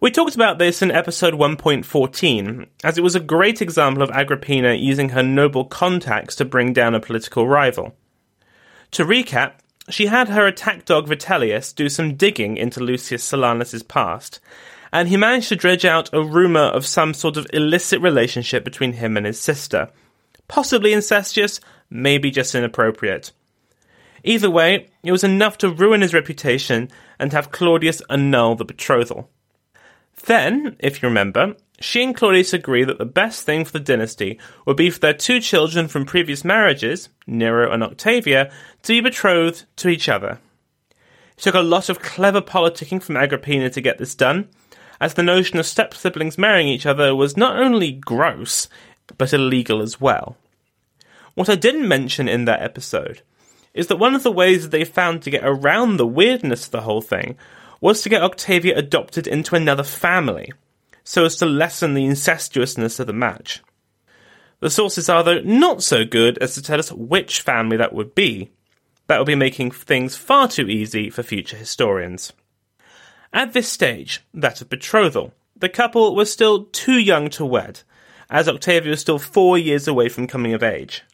We 0.00 0.10
talked 0.10 0.34
about 0.34 0.58
this 0.58 0.80
in 0.80 0.90
episode 0.90 1.34
1.14, 1.34 2.66
as 2.82 2.96
it 2.96 3.02
was 3.02 3.14
a 3.14 3.20
great 3.20 3.60
example 3.60 4.02
of 4.02 4.10
Agrippina 4.10 4.72
using 4.74 5.10
her 5.10 5.22
noble 5.22 5.66
contacts 5.66 6.34
to 6.36 6.46
bring 6.46 6.72
down 6.72 6.94
a 6.94 7.00
political 7.00 7.46
rival. 7.46 7.94
To 8.92 9.04
recap, 9.04 9.54
she 9.90 10.06
had 10.06 10.28
her 10.28 10.46
attack 10.46 10.86
dog 10.86 11.06
Vitellius 11.06 11.74
do 11.74 11.90
some 11.90 12.14
digging 12.14 12.56
into 12.56 12.80
Lucius 12.80 13.22
Silanus's 13.22 13.82
past, 13.82 14.40
and 14.92 15.08
he 15.08 15.16
managed 15.16 15.48
to 15.48 15.56
dredge 15.56 15.84
out 15.84 16.10
a 16.12 16.22
rumour 16.22 16.60
of 16.60 16.86
some 16.86 17.14
sort 17.14 17.36
of 17.36 17.46
illicit 17.52 18.00
relationship 18.00 18.64
between 18.64 18.94
him 18.94 19.16
and 19.16 19.26
his 19.26 19.40
sister. 19.40 19.88
Possibly 20.48 20.92
incestuous, 20.92 21.60
maybe 21.88 22.30
just 22.30 22.54
inappropriate. 22.54 23.32
Either 24.24 24.50
way, 24.50 24.88
it 25.02 25.12
was 25.12 25.24
enough 25.24 25.58
to 25.58 25.70
ruin 25.70 26.02
his 26.02 26.12
reputation 26.14 26.90
and 27.18 27.32
have 27.32 27.52
Claudius 27.52 28.02
annul 28.10 28.54
the 28.54 28.64
betrothal. 28.64 29.30
Then, 30.26 30.76
if 30.80 31.02
you 31.02 31.08
remember, 31.08 31.56
she 31.80 32.02
and 32.02 32.14
Claudius 32.14 32.52
agreed 32.52 32.88
that 32.88 32.98
the 32.98 33.06
best 33.06 33.46
thing 33.46 33.64
for 33.64 33.72
the 33.72 33.80
dynasty 33.80 34.38
would 34.66 34.76
be 34.76 34.90
for 34.90 34.98
their 34.98 35.14
two 35.14 35.40
children 35.40 35.88
from 35.88 36.04
previous 36.04 36.44
marriages, 36.44 37.08
Nero 37.26 37.72
and 37.72 37.82
Octavia, 37.82 38.52
to 38.82 38.92
be 38.92 39.00
betrothed 39.00 39.64
to 39.76 39.88
each 39.88 40.08
other. 40.08 40.38
It 41.38 41.42
took 41.42 41.54
a 41.54 41.60
lot 41.60 41.88
of 41.88 42.02
clever 42.02 42.42
politicking 42.42 43.02
from 43.02 43.16
Agrippina 43.16 43.70
to 43.70 43.80
get 43.80 43.96
this 43.96 44.14
done, 44.14 44.48
as 45.00 45.14
the 45.14 45.22
notion 45.22 45.58
of 45.58 45.66
step 45.66 45.94
siblings 45.94 46.36
marrying 46.36 46.68
each 46.68 46.86
other 46.86 47.14
was 47.14 47.36
not 47.36 47.58
only 47.58 47.92
gross, 47.92 48.68
but 49.16 49.32
illegal 49.32 49.80
as 49.80 50.00
well. 50.00 50.36
What 51.34 51.48
I 51.48 51.54
didn't 51.54 51.88
mention 51.88 52.28
in 52.28 52.44
that 52.44 52.62
episode 52.62 53.22
is 53.72 53.86
that 53.86 53.98
one 53.98 54.14
of 54.14 54.22
the 54.22 54.32
ways 54.32 54.62
that 54.62 54.70
they 54.70 54.84
found 54.84 55.22
to 55.22 55.30
get 55.30 55.44
around 55.44 55.96
the 55.96 56.06
weirdness 56.06 56.66
of 56.66 56.72
the 56.72 56.82
whole 56.82 57.00
thing 57.00 57.36
was 57.80 58.02
to 58.02 58.08
get 58.08 58.22
Octavia 58.22 58.76
adopted 58.76 59.26
into 59.26 59.54
another 59.54 59.84
family, 59.84 60.52
so 61.02 61.24
as 61.24 61.36
to 61.36 61.46
lessen 61.46 61.94
the 61.94 62.04
incestuousness 62.04 63.00
of 63.00 63.06
the 63.06 63.12
match. 63.12 63.62
The 64.58 64.68
sources 64.68 65.08
are, 65.08 65.22
though, 65.22 65.40
not 65.40 65.82
so 65.82 66.04
good 66.04 66.36
as 66.38 66.54
to 66.54 66.62
tell 66.62 66.78
us 66.78 66.92
which 66.92 67.40
family 67.40 67.78
that 67.78 67.94
would 67.94 68.14
be. 68.14 68.50
That 69.06 69.18
would 69.18 69.26
be 69.26 69.34
making 69.34 69.70
things 69.70 70.16
far 70.16 70.46
too 70.48 70.68
easy 70.68 71.08
for 71.08 71.22
future 71.22 71.56
historians. 71.56 72.34
At 73.32 73.52
this 73.52 73.68
stage, 73.68 74.22
that 74.34 74.60
of 74.60 74.68
betrothal, 74.68 75.32
the 75.56 75.68
couple 75.68 76.14
was 76.16 76.32
still 76.32 76.64
too 76.64 76.98
young 76.98 77.30
to 77.30 77.46
wed, 77.46 77.82
as 78.28 78.48
Octavia 78.48 78.90
was 78.90 79.00
still 79.00 79.20
four 79.20 79.56
years 79.56 79.86
away 79.86 80.08
from 80.08 80.26
coming 80.26 80.52
of 80.52 80.62
age. 80.62 81.04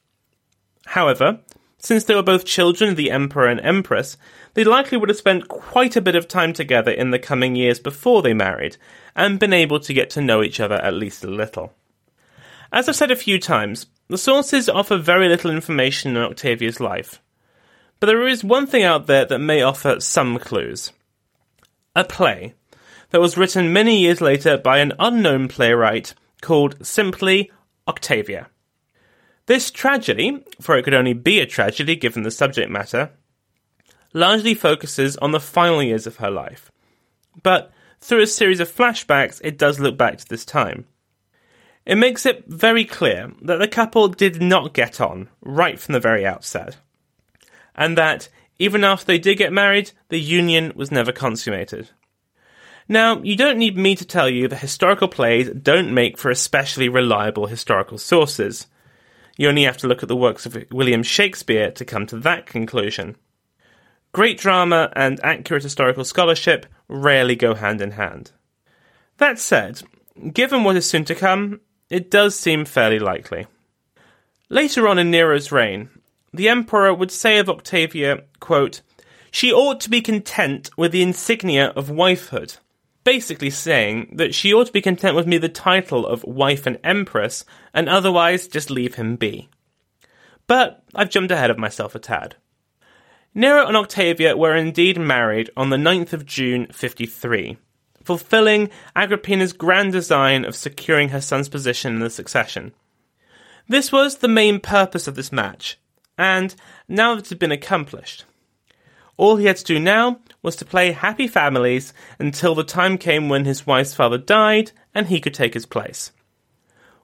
However, 0.87 1.41
since 1.79 2.05
they 2.05 2.15
were 2.15 2.23
both 2.23 2.47
children 2.47 2.91
of 2.91 2.97
the 2.97 3.11
Emperor 3.11 3.49
and 3.49 3.61
Empress, 3.61 4.17
they 4.55 4.65
likely 4.65 4.97
would 4.97 5.11
have 5.11 5.19
spent 5.19 5.49
quite 5.49 5.95
a 5.95 6.01
bit 6.01 6.17
of 6.17 6.27
time 6.27 6.55
together 6.55 6.91
in 6.91 7.11
the 7.11 7.19
coming 7.19 7.55
years 7.55 7.79
before 7.79 8.23
they 8.23 8.33
married, 8.33 8.79
and 9.15 9.39
been 9.39 9.53
able 9.53 9.81
to 9.81 9.93
get 9.93 10.09
to 10.11 10.23
know 10.23 10.43
each 10.43 10.59
other 10.59 10.77
at 10.77 10.95
least 10.95 11.23
a 11.23 11.29
little. 11.29 11.75
As 12.73 12.89
I've 12.89 12.97
said 12.97 13.11
a 13.11 13.17
few 13.17 13.39
times, 13.39 13.87
the 14.09 14.17
sources 14.17 14.71
offer 14.71 14.97
very 14.97 15.29
little 15.29 15.51
information 15.51 16.17
on 16.17 16.31
Octavia's 16.31 16.81
life. 16.81 17.21
But 18.01 18.07
there 18.07 18.27
is 18.27 18.43
one 18.43 18.67
thing 18.67 18.85
out 18.85 19.07
there 19.07 19.27
that 19.27 19.39
may 19.39 19.61
offer 19.61 20.01
some 20.01 20.39
clues 20.39 20.93
a 21.97 22.05
play 22.05 22.55
that 23.11 23.21
was 23.21 23.37
written 23.37 23.73
many 23.73 23.99
years 23.99 24.21
later 24.21 24.57
by 24.59 24.79
an 24.79 24.93
unknown 24.99 25.49
playwright 25.49 26.15
called 26.43 26.87
simply 26.87 27.51
Octavia. 27.89 28.49
This 29.47 29.71
tragedy, 29.71 30.45
for 30.61 30.77
it 30.77 30.83
could 30.83 30.95
only 30.95 31.15
be 31.15 31.41
a 31.41 31.47
tragedy 31.47 31.97
given 31.97 32.23
the 32.23 32.31
subject 32.31 32.71
matter, 32.71 33.11
largely 34.13 34.55
focuses 34.55 35.17
on 35.17 35.31
the 35.31 35.41
final 35.41 35.83
years 35.83 36.07
of 36.07 36.17
her 36.17 36.31
life. 36.31 36.71
But 37.43 37.73
through 38.01 38.23
a 38.23 38.27
series 38.27 38.61
of 38.61 38.71
flashbacks, 38.71 39.41
it 39.43 39.59
does 39.59 39.81
look 39.81 39.97
back 39.97 40.19
to 40.19 40.29
this 40.29 40.45
time. 40.45 40.87
It 41.87 41.97
makes 41.97 42.27
it 42.27 42.45
very 42.47 42.85
clear 42.85 43.33
that 43.43 43.59
the 43.59 43.69
couple 43.69 44.09
did 44.09 44.43
not 44.43 44.75
get 44.75 45.01
on 45.01 45.29
right 45.41 45.79
from 45.79 45.93
the 45.93 46.01
very 46.01 46.27
outset, 46.27 46.77
and 47.75 47.97
that 47.97 48.29
even 48.59 48.85
after 48.85 49.07
they 49.07 49.19
did 49.19 49.39
get 49.39 49.53
married, 49.53 49.93
the 50.09 50.21
union 50.21 50.73
was 50.75 50.91
never 50.91 51.13
consummated. 51.13 51.91
Now, 52.89 53.21
you 53.23 53.37
don't 53.37 53.59
need 53.59 53.77
me 53.77 53.97
to 53.97 54.05
tell 54.05 54.29
you 54.29 54.47
that 54.49 54.61
historical 54.61 55.09
plays 55.09 55.51
don't 55.51 55.93
make 55.93 56.17
for 56.19 56.31
especially 56.31 56.89
reliable 56.89 57.47
historical 57.47 57.99
sources. 57.99 58.67
You 59.37 59.49
only 59.49 59.65
have 59.65 59.77
to 59.79 59.89
look 59.89 60.03
at 60.03 60.09
the 60.09 60.17
works 60.17 60.47
of 60.47 60.57
William 60.71 61.03
Shakespeare 61.03 61.71
to 61.73 61.85
come 61.85 62.07
to 62.07 62.19
that 62.21 62.47
conclusion. 62.47 63.17
Great 64.13 64.39
drama 64.39 64.91
and 64.95 65.21
accurate 65.23 65.65
historical 65.65 66.05
scholarship 66.05 66.65
rarely 66.89 67.35
go 67.35 67.55
hand 67.55 67.81
in 67.81 67.91
hand. 67.91 68.31
That 69.19 69.39
said, 69.39 69.83
given 70.33 70.65
what 70.65 70.77
is 70.77 70.89
soon 70.89 71.05
to 71.07 71.15
come, 71.15 71.61
it 71.91 72.11
does 72.11 72.39
seem 72.39 72.65
fairly 72.65 72.99
likely. 72.99 73.47
Later 74.49 74.87
on 74.87 74.99
in 74.99 75.11
Nero's 75.11 75.51
reign, 75.51 75.91
the 76.37 76.49
emperor 76.49 76.95
would 76.95 77.11
say 77.11 77.39
of 77.39 77.51
Octavia, 77.51 78.25
quote, 78.41 78.83
She 79.31 79.53
ought 79.53 79.81
to 79.81 79.91
be 79.91 80.01
content 80.01 80.71
with 80.77 80.93
the 80.93 81.03
insignia 81.03 81.69
of 81.71 81.89
wifehood. 81.89 82.59
Basically 83.05 83.51
saying 83.51 84.15
that 84.17 84.35
she 84.35 84.53
ought 84.53 84.67
to 84.67 84.73
be 84.73 84.83
content 84.83 85.15
with 85.15 85.27
me 85.27 85.39
the 85.39 85.49
title 85.49 86.07
of 86.07 86.25
wife 86.25 86.67
and 86.67 86.79
empress, 86.83 87.45
and 87.73 87.89
otherwise 87.89 88.49
just 88.49 88.71
leave 88.71 88.97
him 88.97 89.17
be. 89.17 89.49
But 90.47 90.83
I've 90.95 91.11
jumped 91.11 91.31
ahead 91.31 91.51
of 91.51 91.59
myself 91.59 91.95
a 91.95 91.99
tad. 91.99 92.37
Nero 93.35 93.67
and 93.67 93.77
Octavia 93.77 94.37
were 94.37 94.57
indeed 94.57 94.99
married 94.99 95.51
on 95.57 95.71
the 95.71 95.77
9th 95.77 96.15
of 96.15 96.25
June 96.25 96.67
53, 96.73 97.59
fulfilling 98.03 98.71
Agrippina's 98.95 99.53
grand 99.53 99.93
design 99.93 100.45
of 100.45 100.57
securing 100.57 101.11
her 101.11 101.21
son's 101.21 101.49
position 101.49 101.95
in 101.95 102.01
the 102.01 102.09
succession. 102.09 102.73
This 103.69 103.93
was 103.93 104.17
the 104.17 104.29
main 104.29 104.59
purpose 104.59 105.07
of 105.07 105.17
this 105.17 105.33
match, 105.33 105.79
and 106.19 106.55
now 106.89 107.15
that 107.15 107.27
it 107.27 107.29
had 107.31 107.39
been 107.39 107.53
accomplished, 107.53 108.25
all 109.17 109.37
he 109.37 109.47
had 109.47 109.57
to 109.57 109.65
do 109.65 109.79
now 109.79 110.21
was 110.43 110.57
to 110.57 110.65
play 110.65 110.93
happy 110.93 111.27
families 111.27 111.93
until 112.19 112.55
the 112.55 112.65
time 112.65 112.99
came 112.99 113.29
when 113.29 113.45
his 113.45 113.67
wife's 113.67 113.95
father 113.95 114.19
died 114.19 114.73
and 114.95 115.07
he 115.07 115.21
could 115.21 115.35
take 115.35 115.55
his 115.55 115.67
place. 115.67 116.13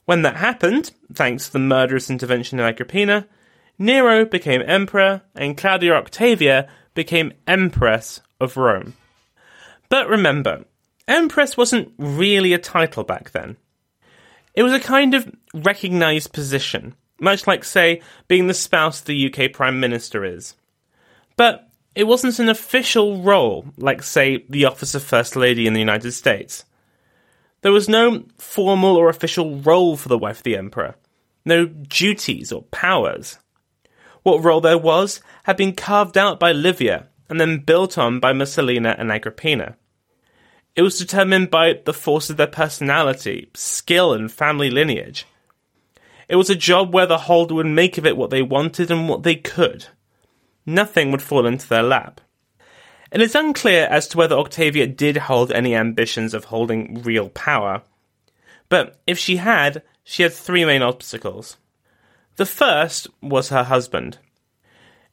When 0.04 0.23
that 0.23 0.37
happened, 0.37 0.92
thanks 1.12 1.47
to 1.47 1.52
the 1.52 1.59
murderous 1.59 2.11
intervention 2.11 2.59
of 2.59 2.66
Agrippina, 2.66 3.26
Nero 3.78 4.25
became 4.25 4.62
emperor 4.66 5.23
and 5.35 5.57
Claudia 5.57 5.95
Octavia 5.95 6.69
became 6.95 7.33
empress 7.47 8.21
of 8.40 8.57
Rome. 8.57 8.95
But 9.88 10.09
remember, 10.09 10.64
empress 11.09 11.57
wasn't 11.57 11.92
really 11.99 12.52
a 12.52 12.59
title 12.59 13.04
back 13.04 13.31
then. 13.31 13.57
It 14.54 14.62
was 14.62 14.73
a 14.73 14.81
kind 14.81 15.14
of 15.14 15.33
recognised 15.54 16.33
position, 16.33 16.95
much 17.22 17.46
like, 17.46 17.64
say, 17.64 18.02
being 18.28 18.46
the 18.46 18.54
spouse 18.54 19.00
the 19.00 19.32
UK 19.32 19.52
Prime 19.52 19.80
Minister 19.80 20.24
is. 20.24 20.54
But 21.36 21.68
it 21.94 22.04
wasn't 22.04 22.38
an 22.38 22.48
official 22.48 23.22
role, 23.22 23.66
like, 23.76 24.02
say, 24.02 24.44
the 24.48 24.64
office 24.64 24.94
of 24.94 25.02
First 25.02 25.36
Lady 25.36 25.66
in 25.66 25.72
the 25.72 25.80
United 25.80 26.12
States. 26.12 26.64
There 27.62 27.72
was 27.72 27.88
no 27.88 28.24
formal 28.38 28.96
or 28.96 29.08
official 29.08 29.56
role 29.60 29.96
for 29.96 30.08
the 30.08 30.18
wife 30.18 30.38
of 30.38 30.42
the 30.42 30.56
Emperor, 30.56 30.96
no 31.44 31.66
duties 31.66 32.50
or 32.50 32.62
powers. 32.62 33.38
What 34.22 34.42
role 34.42 34.60
there 34.60 34.78
was 34.78 35.20
had 35.44 35.56
been 35.56 35.74
carved 35.74 36.18
out 36.18 36.40
by 36.40 36.52
Livia 36.52 37.08
and 37.28 37.40
then 37.40 37.58
built 37.58 37.96
on 37.96 38.20
by 38.20 38.32
Messalina 38.32 38.96
and 38.98 39.10
Agrippina. 39.10 39.76
It 40.74 40.82
was 40.82 40.98
determined 40.98 41.50
by 41.50 41.80
the 41.84 41.92
force 41.92 42.30
of 42.30 42.36
their 42.36 42.46
personality, 42.46 43.50
skill, 43.54 44.12
and 44.12 44.30
family 44.30 44.70
lineage. 44.70 45.26
It 46.28 46.36
was 46.36 46.50
a 46.50 46.54
job 46.54 46.92
where 46.92 47.06
the 47.06 47.18
holder 47.18 47.54
would 47.54 47.66
make 47.66 47.98
of 47.98 48.06
it 48.06 48.16
what 48.16 48.30
they 48.30 48.42
wanted 48.42 48.90
and 48.90 49.08
what 49.08 49.22
they 49.22 49.36
could. 49.36 49.86
Nothing 50.64 51.10
would 51.10 51.22
fall 51.22 51.46
into 51.46 51.68
their 51.68 51.82
lap. 51.82 52.20
It 53.10 53.20
is 53.20 53.34
unclear 53.34 53.86
as 53.90 54.08
to 54.08 54.18
whether 54.18 54.36
Octavia 54.36 54.86
did 54.86 55.16
hold 55.18 55.52
any 55.52 55.74
ambitions 55.74 56.32
of 56.32 56.44
holding 56.44 57.02
real 57.02 57.28
power. 57.28 57.82
But 58.68 59.00
if 59.06 59.18
she 59.18 59.36
had, 59.36 59.82
she 60.02 60.22
had 60.22 60.32
three 60.32 60.64
main 60.64 60.82
obstacles. 60.82 61.58
The 62.36 62.46
first 62.46 63.08
was 63.20 63.50
her 63.50 63.64
husband. 63.64 64.18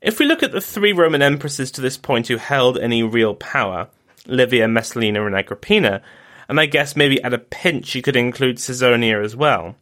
If 0.02 0.18
we 0.18 0.26
look 0.26 0.42
at 0.42 0.54
the 0.54 0.62
three 0.62 0.94
Roman 0.94 1.22
empresses 1.22 1.72
to 1.72 1.82
this 1.82 1.98
point 1.98 2.28
who 2.28 2.38
held 2.38 2.78
any 2.78 3.04
real 3.04 3.36
power, 3.36 3.90
Livia, 4.26 4.68
Messalina, 4.70 5.26
and 5.26 5.36
Agrippina, 5.36 6.02
and 6.48 6.60
I 6.60 6.68
guess 6.68 6.96
maybe 6.96 7.22
at 7.22 7.34
a 7.34 7.38
pinch 7.38 7.96
you 7.96 8.02
could 8.02 8.16
include 8.16 8.58
Caesonia 8.58 9.24
as 9.24 9.36
well. 9.36 9.76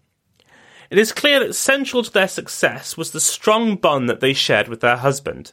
It 0.90 0.98
is 0.98 1.12
clear 1.12 1.40
that 1.40 1.54
central 1.54 2.04
to 2.04 2.12
their 2.12 2.28
success 2.28 2.96
was 2.96 3.12
the 3.12 3.20
strong 3.20 3.76
bond 3.76 4.10
that 4.10 4.22
they 4.22 4.34
shared 4.34 4.68
with 4.68 4.80
their 4.80 4.98
husband. 4.98 5.52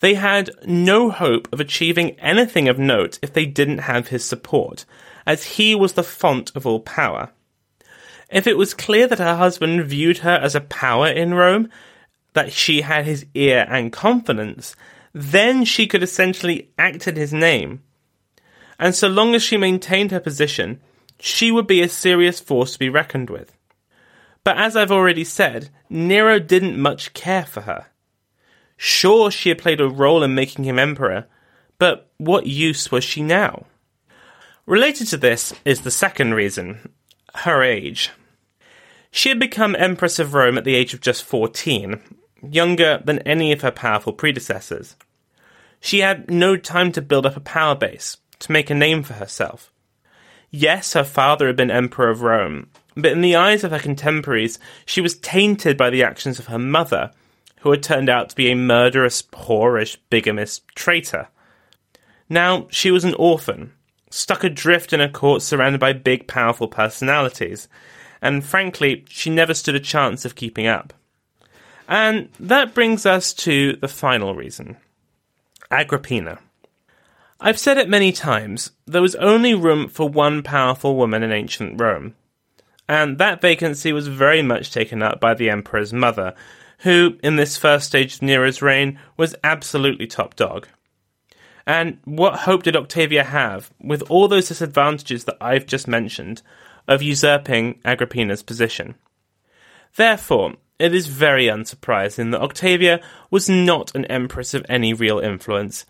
They 0.00 0.14
had 0.14 0.50
no 0.66 1.10
hope 1.10 1.46
of 1.52 1.60
achieving 1.60 2.18
anything 2.18 2.68
of 2.68 2.78
note 2.78 3.18
if 3.22 3.32
they 3.32 3.46
didn't 3.46 3.78
have 3.78 4.08
his 4.08 4.24
support, 4.24 4.84
as 5.26 5.44
he 5.44 5.74
was 5.74 5.92
the 5.92 6.02
font 6.02 6.50
of 6.56 6.66
all 6.66 6.80
power. 6.80 7.30
If 8.30 8.46
it 8.46 8.56
was 8.56 8.74
clear 8.74 9.06
that 9.06 9.18
her 9.18 9.36
husband 9.36 9.84
viewed 9.84 10.18
her 10.18 10.36
as 10.36 10.54
a 10.54 10.60
power 10.60 11.08
in 11.08 11.34
Rome, 11.34 11.68
that 12.32 12.52
she 12.52 12.80
had 12.80 13.04
his 13.04 13.26
ear 13.34 13.66
and 13.68 13.92
confidence, 13.92 14.74
then 15.12 15.64
she 15.64 15.86
could 15.86 16.02
essentially 16.02 16.70
act 16.78 17.06
in 17.06 17.16
his 17.16 17.32
name. 17.32 17.82
And 18.78 18.94
so 18.94 19.08
long 19.08 19.34
as 19.34 19.42
she 19.42 19.56
maintained 19.56 20.12
her 20.12 20.20
position, 20.20 20.80
she 21.18 21.50
would 21.50 21.66
be 21.66 21.82
a 21.82 21.88
serious 21.88 22.40
force 22.40 22.72
to 22.72 22.78
be 22.78 22.88
reckoned 22.88 23.28
with. 23.28 23.56
But 24.44 24.58
as 24.58 24.76
I've 24.76 24.92
already 24.92 25.24
said, 25.24 25.70
Nero 25.88 26.38
didn't 26.38 26.80
much 26.80 27.12
care 27.12 27.44
for 27.44 27.62
her. 27.62 27.86
Sure, 28.76 29.30
she 29.30 29.50
had 29.50 29.58
played 29.58 29.80
a 29.80 29.88
role 29.88 30.22
in 30.22 30.34
making 30.34 30.64
him 30.64 30.78
emperor, 30.78 31.26
but 31.78 32.10
what 32.16 32.46
use 32.46 32.90
was 32.90 33.04
she 33.04 33.22
now? 33.22 33.66
Related 34.64 35.08
to 35.08 35.16
this 35.16 35.52
is 35.64 35.80
the 35.82 35.90
second 35.90 36.34
reason 36.34 36.92
her 37.34 37.62
age. 37.62 38.10
She 39.10 39.28
had 39.28 39.38
become 39.38 39.76
Empress 39.76 40.18
of 40.18 40.34
Rome 40.34 40.56
at 40.56 40.64
the 40.64 40.74
age 40.74 40.94
of 40.94 41.00
just 41.00 41.24
14, 41.24 42.00
younger 42.42 43.02
than 43.04 43.18
any 43.20 43.52
of 43.52 43.60
her 43.62 43.70
powerful 43.70 44.12
predecessors. 44.12 44.96
She 45.80 46.00
had 46.00 46.30
no 46.30 46.56
time 46.56 46.92
to 46.92 47.02
build 47.02 47.26
up 47.26 47.36
a 47.36 47.40
power 47.40 47.74
base, 47.74 48.18
to 48.40 48.52
make 48.52 48.70
a 48.70 48.74
name 48.74 49.02
for 49.02 49.14
herself. 49.14 49.72
Yes, 50.50 50.92
her 50.94 51.04
father 51.04 51.46
had 51.46 51.56
been 51.56 51.70
Emperor 51.70 52.10
of 52.10 52.22
Rome, 52.22 52.70
but 52.96 53.12
in 53.12 53.20
the 53.20 53.36
eyes 53.36 53.64
of 53.64 53.70
her 53.70 53.78
contemporaries, 53.78 54.58
she 54.84 55.00
was 55.00 55.18
tainted 55.18 55.76
by 55.76 55.90
the 55.90 56.02
actions 56.02 56.38
of 56.38 56.46
her 56.46 56.58
mother, 56.58 57.12
who 57.60 57.70
had 57.70 57.82
turned 57.82 58.08
out 58.08 58.30
to 58.30 58.36
be 58.36 58.50
a 58.50 58.56
murderous, 58.56 59.22
whorish, 59.22 59.96
bigamist 60.08 60.66
traitor. 60.74 61.28
Now 62.28 62.66
she 62.70 62.90
was 62.90 63.04
an 63.04 63.14
orphan, 63.14 63.72
stuck 64.10 64.44
adrift 64.44 64.92
in 64.92 65.00
a 65.00 65.08
court 65.08 65.42
surrounded 65.42 65.80
by 65.80 65.92
big, 65.92 66.26
powerful 66.26 66.68
personalities, 66.68 67.68
and 68.22 68.44
frankly, 68.44 69.04
she 69.08 69.30
never 69.30 69.54
stood 69.54 69.74
a 69.74 69.80
chance 69.80 70.24
of 70.24 70.34
keeping 70.34 70.66
up. 70.66 70.92
And 71.88 72.28
that 72.38 72.74
brings 72.74 73.04
us 73.04 73.32
to 73.34 73.76
the 73.76 73.88
final 73.88 74.34
reason 74.34 74.76
Agrippina. 75.70 76.38
I've 77.40 77.58
said 77.58 77.78
it 77.78 77.88
many 77.88 78.12
times, 78.12 78.70
there 78.86 79.02
was 79.02 79.14
only 79.16 79.54
room 79.54 79.88
for 79.88 80.08
one 80.08 80.42
powerful 80.42 80.94
woman 80.96 81.22
in 81.22 81.32
ancient 81.32 81.80
Rome. 81.80 82.14
And 82.90 83.18
that 83.18 83.40
vacancy 83.40 83.92
was 83.92 84.08
very 84.08 84.42
much 84.42 84.72
taken 84.72 85.00
up 85.00 85.20
by 85.20 85.34
the 85.34 85.48
emperor's 85.48 85.92
mother, 85.92 86.34
who, 86.78 87.18
in 87.22 87.36
this 87.36 87.56
first 87.56 87.86
stage 87.86 88.16
of 88.16 88.22
Nero's 88.22 88.62
reign, 88.62 88.98
was 89.16 89.36
absolutely 89.44 90.08
top 90.08 90.34
dog. 90.34 90.66
And 91.64 91.98
what 92.04 92.40
hope 92.40 92.64
did 92.64 92.74
Octavia 92.74 93.22
have, 93.22 93.70
with 93.80 94.02
all 94.10 94.26
those 94.26 94.48
disadvantages 94.48 95.22
that 95.26 95.36
I've 95.40 95.66
just 95.66 95.86
mentioned, 95.86 96.42
of 96.88 97.00
usurping 97.00 97.78
Agrippina's 97.84 98.42
position? 98.42 98.96
Therefore, 99.94 100.54
it 100.80 100.92
is 100.92 101.06
very 101.06 101.44
unsurprising 101.44 102.32
that 102.32 102.42
Octavia 102.42 103.00
was 103.30 103.48
not 103.48 103.94
an 103.94 104.04
empress 104.06 104.52
of 104.52 104.66
any 104.68 104.92
real 104.94 105.20
influence, 105.20 105.86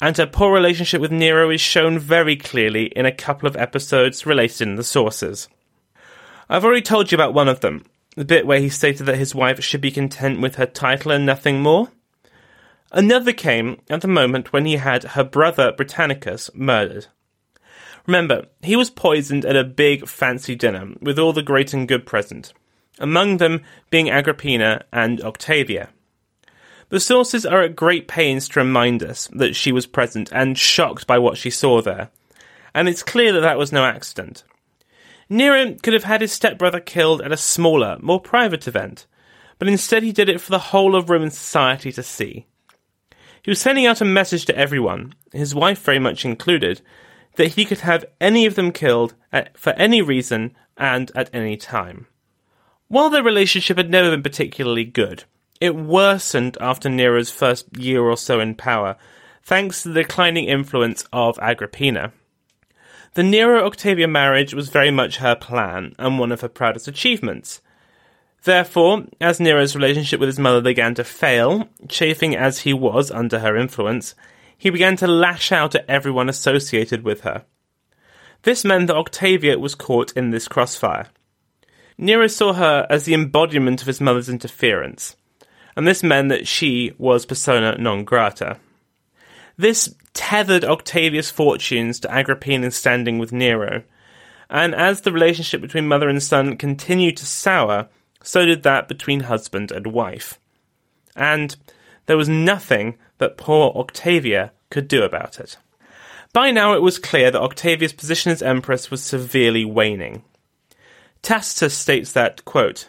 and 0.00 0.16
her 0.18 0.26
poor 0.26 0.54
relationship 0.54 1.00
with 1.00 1.10
Nero 1.10 1.50
is 1.50 1.60
shown 1.60 1.98
very 1.98 2.36
clearly 2.36 2.92
in 2.94 3.06
a 3.06 3.10
couple 3.10 3.48
of 3.48 3.56
episodes 3.56 4.24
related 4.24 4.68
in 4.68 4.76
the 4.76 4.84
sources. 4.84 5.48
I've 6.48 6.64
already 6.64 6.82
told 6.82 7.10
you 7.10 7.16
about 7.16 7.34
one 7.34 7.48
of 7.48 7.60
them, 7.60 7.84
the 8.16 8.24
bit 8.24 8.46
where 8.46 8.60
he 8.60 8.68
stated 8.68 9.06
that 9.06 9.18
his 9.18 9.34
wife 9.34 9.62
should 9.62 9.80
be 9.80 9.90
content 9.90 10.40
with 10.40 10.56
her 10.56 10.66
title 10.66 11.10
and 11.10 11.24
nothing 11.24 11.60
more. 11.60 11.90
Another 12.92 13.32
came 13.32 13.80
at 13.90 14.02
the 14.02 14.08
moment 14.08 14.52
when 14.52 14.66
he 14.66 14.76
had 14.76 15.02
her 15.02 15.24
brother 15.24 15.72
Britannicus 15.72 16.50
murdered. 16.54 17.06
Remember, 18.06 18.46
he 18.62 18.76
was 18.76 18.90
poisoned 18.90 19.44
at 19.44 19.56
a 19.56 19.64
big 19.64 20.06
fancy 20.06 20.54
dinner 20.54 20.92
with 21.00 21.18
all 21.18 21.32
the 21.32 21.42
great 21.42 21.72
and 21.72 21.88
good 21.88 22.06
present, 22.06 22.52
among 22.98 23.38
them 23.38 23.62
being 23.90 24.10
Agrippina 24.10 24.84
and 24.92 25.20
Octavia. 25.22 25.88
The 26.90 27.00
sources 27.00 27.46
are 27.46 27.62
at 27.62 27.74
great 27.74 28.06
pains 28.06 28.48
to 28.50 28.60
remind 28.60 29.02
us 29.02 29.28
that 29.32 29.56
she 29.56 29.72
was 29.72 29.86
present 29.86 30.30
and 30.32 30.58
shocked 30.58 31.06
by 31.06 31.18
what 31.18 31.38
she 31.38 31.50
saw 31.50 31.80
there, 31.80 32.10
and 32.74 32.88
it's 32.88 33.02
clear 33.02 33.32
that 33.32 33.40
that 33.40 33.58
was 33.58 33.72
no 33.72 33.84
accident. 33.84 34.44
Nero 35.28 35.74
could 35.82 35.94
have 35.94 36.04
had 36.04 36.20
his 36.20 36.32
stepbrother 36.32 36.80
killed 36.80 37.22
at 37.22 37.32
a 37.32 37.36
smaller, 37.36 37.96
more 38.00 38.20
private 38.20 38.68
event, 38.68 39.06
but 39.58 39.68
instead 39.68 40.02
he 40.02 40.12
did 40.12 40.28
it 40.28 40.40
for 40.40 40.50
the 40.50 40.58
whole 40.58 40.94
of 40.94 41.10
Roman 41.10 41.30
society 41.30 41.92
to 41.92 42.02
see. 42.02 42.46
He 43.42 43.50
was 43.50 43.60
sending 43.60 43.86
out 43.86 44.00
a 44.00 44.06
message 44.06 44.44
to 44.46 44.56
everyone, 44.56 45.14
his 45.32 45.54
wife 45.54 45.82
very 45.82 45.98
much 45.98 46.24
included, 46.24 46.80
that 47.36 47.54
he 47.54 47.64
could 47.64 47.80
have 47.80 48.04
any 48.20 48.46
of 48.46 48.54
them 48.54 48.72
killed 48.72 49.14
at, 49.32 49.56
for 49.58 49.72
any 49.74 50.00
reason 50.00 50.54
and 50.76 51.10
at 51.14 51.34
any 51.34 51.56
time. 51.56 52.06
While 52.88 53.10
their 53.10 53.22
relationship 53.22 53.76
had 53.76 53.90
never 53.90 54.10
been 54.10 54.22
particularly 54.22 54.84
good, 54.84 55.24
it 55.60 55.74
worsened 55.74 56.56
after 56.60 56.88
Nero's 56.88 57.30
first 57.30 57.76
year 57.76 58.02
or 58.02 58.16
so 58.16 58.40
in 58.40 58.54
power, 58.54 58.96
thanks 59.42 59.82
to 59.82 59.88
the 59.88 60.02
declining 60.02 60.46
influence 60.46 61.04
of 61.12 61.38
Agrippina. 61.38 62.12
The 63.14 63.22
Nero 63.22 63.64
Octavia 63.64 64.08
marriage 64.08 64.54
was 64.54 64.70
very 64.70 64.90
much 64.90 65.18
her 65.18 65.36
plan 65.36 65.94
and 66.00 66.18
one 66.18 66.32
of 66.32 66.40
her 66.40 66.48
proudest 66.48 66.88
achievements. 66.88 67.60
Therefore, 68.42 69.04
as 69.20 69.38
Nero's 69.38 69.76
relationship 69.76 70.18
with 70.18 70.26
his 70.26 70.38
mother 70.38 70.60
began 70.60 70.96
to 70.96 71.04
fail, 71.04 71.68
chafing 71.88 72.34
as 72.36 72.60
he 72.60 72.72
was 72.72 73.12
under 73.12 73.38
her 73.38 73.56
influence, 73.56 74.16
he 74.58 74.68
began 74.68 74.96
to 74.96 75.06
lash 75.06 75.52
out 75.52 75.76
at 75.76 75.88
everyone 75.88 76.28
associated 76.28 77.04
with 77.04 77.20
her. 77.20 77.44
This 78.42 78.64
meant 78.64 78.88
that 78.88 78.96
Octavia 78.96 79.60
was 79.60 79.76
caught 79.76 80.12
in 80.16 80.30
this 80.30 80.48
crossfire. 80.48 81.08
Nero 81.96 82.26
saw 82.26 82.52
her 82.52 82.84
as 82.90 83.04
the 83.04 83.14
embodiment 83.14 83.80
of 83.80 83.86
his 83.86 84.00
mother's 84.00 84.28
interference, 84.28 85.14
and 85.76 85.86
this 85.86 86.02
meant 86.02 86.30
that 86.30 86.48
she 86.48 86.92
was 86.98 87.26
persona 87.26 87.76
non 87.78 88.02
grata. 88.02 88.58
This 89.56 89.94
tethered 90.14 90.64
Octavia's 90.64 91.30
fortunes 91.30 92.00
to 92.00 92.10
Agrippina's 92.10 92.76
standing 92.76 93.18
with 93.18 93.32
Nero, 93.32 93.82
and 94.48 94.74
as 94.74 95.00
the 95.00 95.12
relationship 95.12 95.60
between 95.60 95.88
mother 95.88 96.08
and 96.08 96.22
son 96.22 96.56
continued 96.56 97.16
to 97.18 97.26
sour, 97.26 97.88
so 98.22 98.46
did 98.46 98.62
that 98.62 98.88
between 98.88 99.20
husband 99.20 99.70
and 99.70 99.88
wife. 99.88 100.38
And 101.16 101.56
there 102.06 102.16
was 102.16 102.28
nothing 102.28 102.96
that 103.18 103.36
poor 103.36 103.72
Octavia 103.74 104.52
could 104.70 104.88
do 104.88 105.02
about 105.02 105.38
it. 105.38 105.58
By 106.32 106.50
now 106.50 106.74
it 106.74 106.82
was 106.82 106.98
clear 106.98 107.30
that 107.30 107.40
Octavia's 107.40 107.92
position 107.92 108.32
as 108.32 108.42
empress 108.42 108.90
was 108.90 109.02
severely 109.02 109.64
waning. 109.64 110.24
Tacitus 111.22 111.76
states 111.76 112.12
that, 112.12 112.44
quote, 112.44 112.88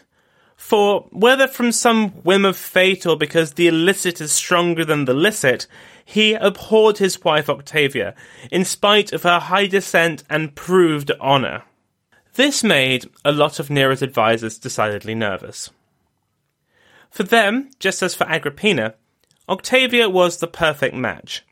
For 0.56 1.06
whether 1.10 1.46
from 1.46 1.72
some 1.72 2.10
whim 2.10 2.44
of 2.44 2.56
fate 2.56 3.06
or 3.06 3.16
because 3.16 3.52
the 3.52 3.68
illicit 3.68 4.20
is 4.20 4.32
stronger 4.32 4.84
than 4.84 5.04
the 5.04 5.14
licit, 5.14 5.66
he 6.08 6.34
abhorred 6.34 6.98
his 6.98 7.22
wife 7.24 7.50
Octavia, 7.50 8.14
in 8.52 8.64
spite 8.64 9.12
of 9.12 9.24
her 9.24 9.40
high 9.40 9.66
descent 9.66 10.22
and 10.30 10.54
proved 10.54 11.10
honour. 11.20 11.64
This 12.34 12.62
made 12.62 13.06
a 13.24 13.32
lot 13.32 13.58
of 13.58 13.70
Nero's 13.70 14.04
advisers 14.04 14.56
decidedly 14.56 15.16
nervous. 15.16 15.68
For 17.10 17.24
them, 17.24 17.70
just 17.80 18.02
as 18.02 18.14
for 18.14 18.24
Agrippina, 18.24 18.94
Octavia 19.48 20.08
was 20.08 20.38
the 20.38 20.46
perfect 20.46 20.94
match. 20.94 21.44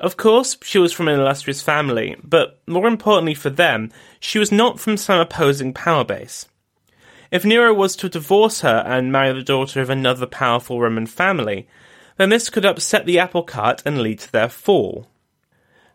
Of 0.00 0.16
course, 0.16 0.56
she 0.62 0.78
was 0.78 0.94
from 0.94 1.08
an 1.08 1.20
illustrious 1.20 1.60
family, 1.60 2.16
but 2.24 2.60
more 2.66 2.88
importantly 2.88 3.34
for 3.34 3.50
them, 3.50 3.92
she 4.18 4.38
was 4.38 4.50
not 4.50 4.80
from 4.80 4.96
some 4.96 5.20
opposing 5.20 5.74
power 5.74 6.04
base. 6.04 6.46
If 7.30 7.44
Nero 7.44 7.74
was 7.74 7.94
to 7.96 8.08
divorce 8.08 8.62
her 8.62 8.82
and 8.86 9.12
marry 9.12 9.34
the 9.34 9.42
daughter 9.42 9.82
of 9.82 9.90
another 9.90 10.26
powerful 10.26 10.80
Roman 10.80 11.06
family, 11.06 11.68
then 12.20 12.28
this 12.28 12.50
could 12.50 12.66
upset 12.66 13.06
the 13.06 13.18
apple 13.18 13.42
cart 13.42 13.82
and 13.86 14.02
lead 14.02 14.18
to 14.18 14.30
their 14.30 14.50
fall. 14.50 15.08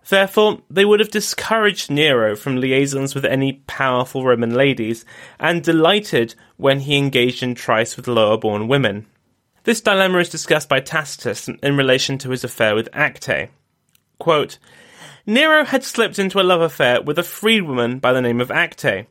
Therefore, 0.10 0.64
they 0.72 0.84
would 0.84 1.00
have 1.00 1.12
discouraged 1.12 1.92
Nero 1.92 2.36
from 2.36 2.56
liaisons 2.56 3.14
with 3.14 3.26
any 3.26 3.62
powerful 3.68 4.26
Roman 4.26 4.52
ladies, 4.52 5.06
and 5.40 5.62
delighted 5.62 6.34
when 6.58 6.80
he 6.80 6.98
engaged 6.98 7.44
in 7.44 7.54
tryst 7.54 7.96
with 7.96 8.08
lower 8.08 8.40
born 8.40 8.68
women. 8.68 9.06
This 9.66 9.82
dilemma 9.82 10.18
is 10.18 10.30
discussed 10.30 10.68
by 10.68 10.80
Tacitus 10.80 11.48
in 11.48 11.78
relation 11.78 12.18
to 12.18 12.32
his 12.32 12.44
affair 12.44 12.74
with 12.74 12.90
Acte. 12.92 13.52
Quote, 14.18 14.58
Nero 15.28 15.64
had 15.64 15.84
slipped 15.84 16.18
into 16.18 16.42
a 16.42 16.42
love 16.42 16.62
affair 16.62 17.04
with 17.04 17.20
a 17.20 17.24
freedwoman 17.24 18.02
by 18.02 18.12
the 18.12 18.22
name 18.22 18.42
of 18.42 18.50
Acte, 18.50 19.06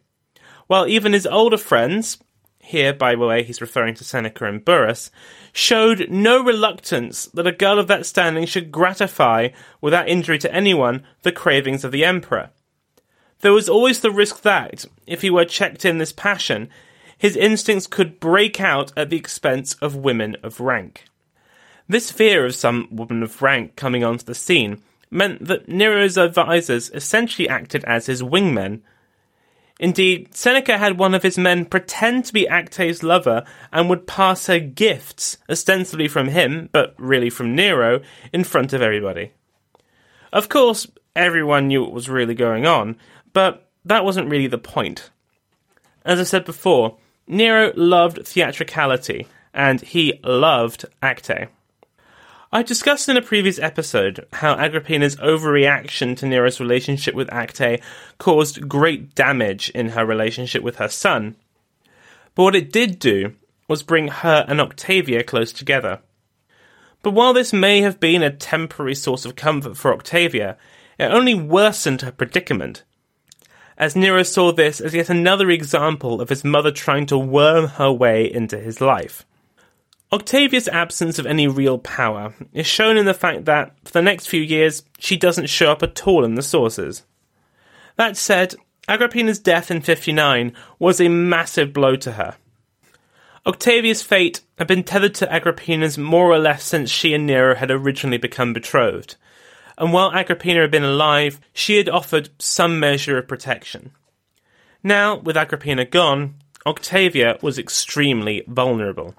while 0.67 0.89
even 0.89 1.13
his 1.13 1.29
older 1.29 1.59
friends, 1.59 2.19
here 2.65 2.93
by 2.93 3.15
the 3.15 3.21
way 3.21 3.43
he's 3.43 3.61
referring 3.61 3.95
to 3.95 4.05
Seneca 4.05 4.47
and 4.47 4.65
Burrus, 4.65 5.11
showed 5.53 6.09
no 6.11 6.43
reluctance 6.43 7.27
that 7.27 7.47
a 7.47 7.53
girl 7.53 7.79
of 7.79 7.87
that 7.89 8.07
standing 8.07 8.47
should 8.47 8.73
gratify, 8.73 9.49
without 9.81 10.09
injury 10.09 10.39
to 10.39 10.53
anyone, 10.53 11.05
the 11.23 11.33
cravings 11.33 11.85
of 11.85 11.93
the 11.93 12.05
emperor. 12.05 12.51
There 13.41 13.53
was 13.53 13.69
always 13.69 14.01
the 14.01 14.11
risk 14.11 14.43
that, 14.43 14.87
if 15.07 15.23
he 15.23 15.31
were 15.31 15.45
checked 15.45 15.85
in 15.85 15.99
this 15.99 16.13
passion, 16.13 16.71
his 17.19 17.37
instincts 17.37 17.87
could 17.87 18.19
break 18.19 18.61
out 18.61 18.93
at 18.97 19.11
the 19.11 19.17
expense 19.17 19.75
of 19.75 19.97
women 19.97 20.37
of 20.43 20.61
rank. 20.61 21.05
This 21.87 22.11
fear 22.11 22.47
of 22.47 22.55
some 22.55 22.89
woman 22.91 23.23
of 23.23 23.43
rank 23.43 23.77
coming 23.77 24.03
onto 24.03 24.25
the 24.25 24.35
scene 24.35 24.83
meant 25.11 25.45
that 25.45 25.69
Nero's 25.69 26.17
advisers 26.17 26.91
essentially 26.91 27.49
acted 27.49 27.85
as 27.85 28.07
his 28.07 28.23
wingmen. 28.23 28.81
Indeed, 29.81 30.35
Seneca 30.35 30.79
had 30.79 30.99
one 30.99 31.15
of 31.15 31.25
his 31.25 31.37
men 31.37 31.65
pretend 31.65 32.25
to 32.27 32.33
be 32.33 32.47
Acte's 32.47 33.03
lover 33.03 33.45
and 33.73 33.89
would 33.89 34.07
pass 34.07 34.47
her 34.47 34.61
gifts, 34.61 35.37
ostensibly 35.51 36.07
from 36.07 36.29
him, 36.29 36.69
but 36.73 36.95
really 36.97 37.29
from 37.29 37.57
Nero, 37.57 38.01
in 38.33 38.45
front 38.45 38.73
of 38.73 38.83
everybody. 38.83 39.33
Of 40.33 40.49
course, 40.49 40.87
everyone 41.17 41.69
knew 41.69 41.83
what 41.83 41.93
was 41.93 42.09
really 42.09 42.35
going 42.35 42.67
on, 42.67 42.97
but 43.33 43.69
that 43.85 44.05
wasn't 44.05 44.31
really 44.31 44.47
the 44.47 44.59
point. 44.59 45.11
As 46.05 46.21
I 46.21 46.25
said 46.25 46.45
before, 46.45 46.99
Nero 47.27 47.73
loved 47.75 48.27
theatricality, 48.27 49.27
and 49.53 49.81
he 49.81 50.21
loved 50.23 50.85
Acte. 51.03 51.49
I 52.55 52.63
discussed 52.63 53.09
in 53.09 53.17
a 53.17 53.21
previous 53.21 53.59
episode 53.59 54.29
how 54.35 54.55
Agrippina's 54.55 55.17
overreaction 55.17 56.17
to 56.19 56.27
Nero's 56.27 56.61
relationship 56.61 57.13
with 57.13 57.29
Acte 57.33 57.81
caused 58.19 58.69
great 58.69 59.17
damage 59.17 59.71
in 59.71 59.89
her 59.89 60.07
relationship 60.07 60.63
with 60.63 60.77
her 60.77 60.87
son. 60.87 61.35
But 62.37 62.45
what 62.45 62.55
it 62.55 62.71
did 62.71 63.01
do 63.01 63.35
was 63.67 63.83
bring 63.83 64.07
her 64.07 64.45
and 64.47 64.61
Octavia 64.61 65.25
close 65.25 65.53
together. 65.53 65.99
But 67.03 67.11
while 67.11 67.33
this 67.33 67.53
may 67.53 67.81
have 67.81 67.99
been 67.99 68.23
a 68.23 68.31
temporary 68.31 68.95
source 68.95 69.25
of 69.25 69.35
comfort 69.35 69.77
for 69.77 69.93
Octavia, 69.93 70.57
it 70.97 71.07
only 71.07 71.35
worsened 71.35 72.03
her 72.03 72.13
predicament. 72.13 72.85
As 73.77 73.97
Nero 73.97 74.23
saw 74.23 74.53
this 74.53 74.81
as 74.81 74.95
yet 74.95 75.11
another 75.11 75.51
example 75.51 76.21
of 76.21 76.29
his 76.29 76.45
mother 76.45 76.71
trying 76.71 77.07
to 77.07 77.19
worm 77.19 77.67
her 77.67 77.91
way 77.91 78.33
into 78.33 78.61
his 78.61 78.81
life. 78.81 79.27
Octavia's 80.13 80.69
absence 80.69 81.19
of 81.19 81.27
any 81.27 81.49
real 81.49 81.79
power 81.79 82.35
is 82.53 82.67
shown 82.67 82.97
in 82.97 83.07
the 83.07 83.15
fact 83.15 83.47
that, 83.47 83.75
for 83.85 83.93
the 83.93 84.03
next 84.03 84.27
few 84.27 84.41
years, 84.41 84.85
she 84.99 85.17
doesn't 85.17 85.49
show 85.49 85.73
up 85.73 85.83
at 85.83 86.07
all 86.07 86.25
in 86.25 86.35
the 86.35 86.43
sources. 86.43 87.03
That 87.97 88.17
said, 88.17 88.55
Agrippina's 88.87 89.39
death 89.39 89.71
in 89.71 89.81
59 89.81 90.53
was 90.79 91.01
a 91.01 91.09
massive 91.09 91.73
blow 91.73 91.97
to 91.97 92.13
her. 92.13 92.37
Octavia's 93.47 94.03
fate 94.03 94.41
had 94.59 94.67
been 94.67 94.85
tethered 94.85 95.15
to 95.17 95.33
Agrippina's 95.33 95.99
more 95.99 96.31
or 96.31 96.39
less 96.39 96.65
since 96.65 96.91
she 96.91 97.13
and 97.13 97.27
Nero 97.27 97.55
had 97.55 97.71
originally 97.71 98.19
become 98.19 98.53
betrothed, 98.53 99.17
and 99.77 99.93
while 99.93 100.13
Agrippina 100.13 100.63
had 100.63 100.71
been 100.71 100.85
alive, 100.85 101.41
she 101.53 101.77
had 101.77 101.89
offered 101.89 102.31
some 102.39 102.79
measure 102.79 103.19
of 103.19 103.29
protection. 103.29 103.93
Now, 104.83 105.17
with 105.17 105.37
Agrippina 105.37 105.87
gone, 105.87 106.37
Octavia 106.67 107.39
was 107.43 107.59
extremely 107.59 108.45
vulnerable. 108.47 109.15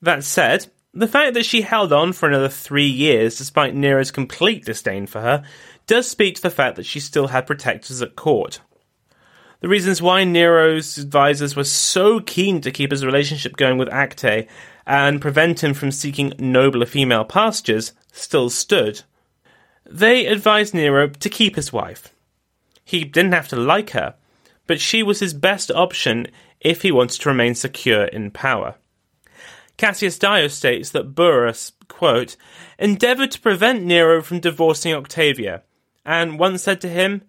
That 0.00 0.24
said, 0.24 0.66
the 0.94 1.08
fact 1.08 1.34
that 1.34 1.44
she 1.44 1.62
held 1.62 1.92
on 1.92 2.12
for 2.12 2.28
another 2.28 2.48
three 2.48 2.88
years 2.88 3.36
despite 3.36 3.74
Nero's 3.74 4.10
complete 4.10 4.64
disdain 4.64 5.06
for 5.06 5.20
her 5.20 5.44
does 5.86 6.08
speak 6.08 6.36
to 6.36 6.42
the 6.42 6.50
fact 6.50 6.76
that 6.76 6.86
she 6.86 7.00
still 7.00 7.28
had 7.28 7.46
protectors 7.46 8.02
at 8.02 8.16
court. 8.16 8.60
The 9.60 9.68
reasons 9.68 10.00
why 10.00 10.22
Nero's 10.22 10.98
advisors 10.98 11.56
were 11.56 11.64
so 11.64 12.20
keen 12.20 12.60
to 12.60 12.70
keep 12.70 12.92
his 12.92 13.04
relationship 13.04 13.56
going 13.56 13.76
with 13.76 13.92
Acte 13.92 14.46
and 14.86 15.20
prevent 15.20 15.64
him 15.64 15.74
from 15.74 15.90
seeking 15.90 16.32
nobler 16.38 16.86
female 16.86 17.24
pastures 17.24 17.92
still 18.12 18.50
stood. 18.50 19.02
They 19.84 20.26
advised 20.26 20.74
Nero 20.74 21.08
to 21.08 21.28
keep 21.28 21.56
his 21.56 21.72
wife. 21.72 22.14
He 22.84 23.04
didn't 23.04 23.32
have 23.32 23.48
to 23.48 23.56
like 23.56 23.90
her, 23.90 24.14
but 24.66 24.80
she 24.80 25.02
was 25.02 25.20
his 25.20 25.34
best 25.34 25.70
option 25.70 26.28
if 26.60 26.82
he 26.82 26.92
wanted 26.92 27.20
to 27.20 27.28
remain 27.28 27.54
secure 27.54 28.04
in 28.04 28.30
power. 28.30 28.76
Cassius 29.78 30.18
Dio 30.18 30.48
states 30.48 30.90
that 30.90 31.14
Burrus, 31.14 31.72
quote, 31.86 32.36
endeavoured 32.80 33.30
to 33.30 33.40
prevent 33.40 33.84
Nero 33.84 34.20
from 34.22 34.40
divorcing 34.40 34.92
Octavia, 34.92 35.62
and 36.04 36.38
once 36.38 36.64
said 36.64 36.80
to 36.80 36.88
him, 36.88 37.22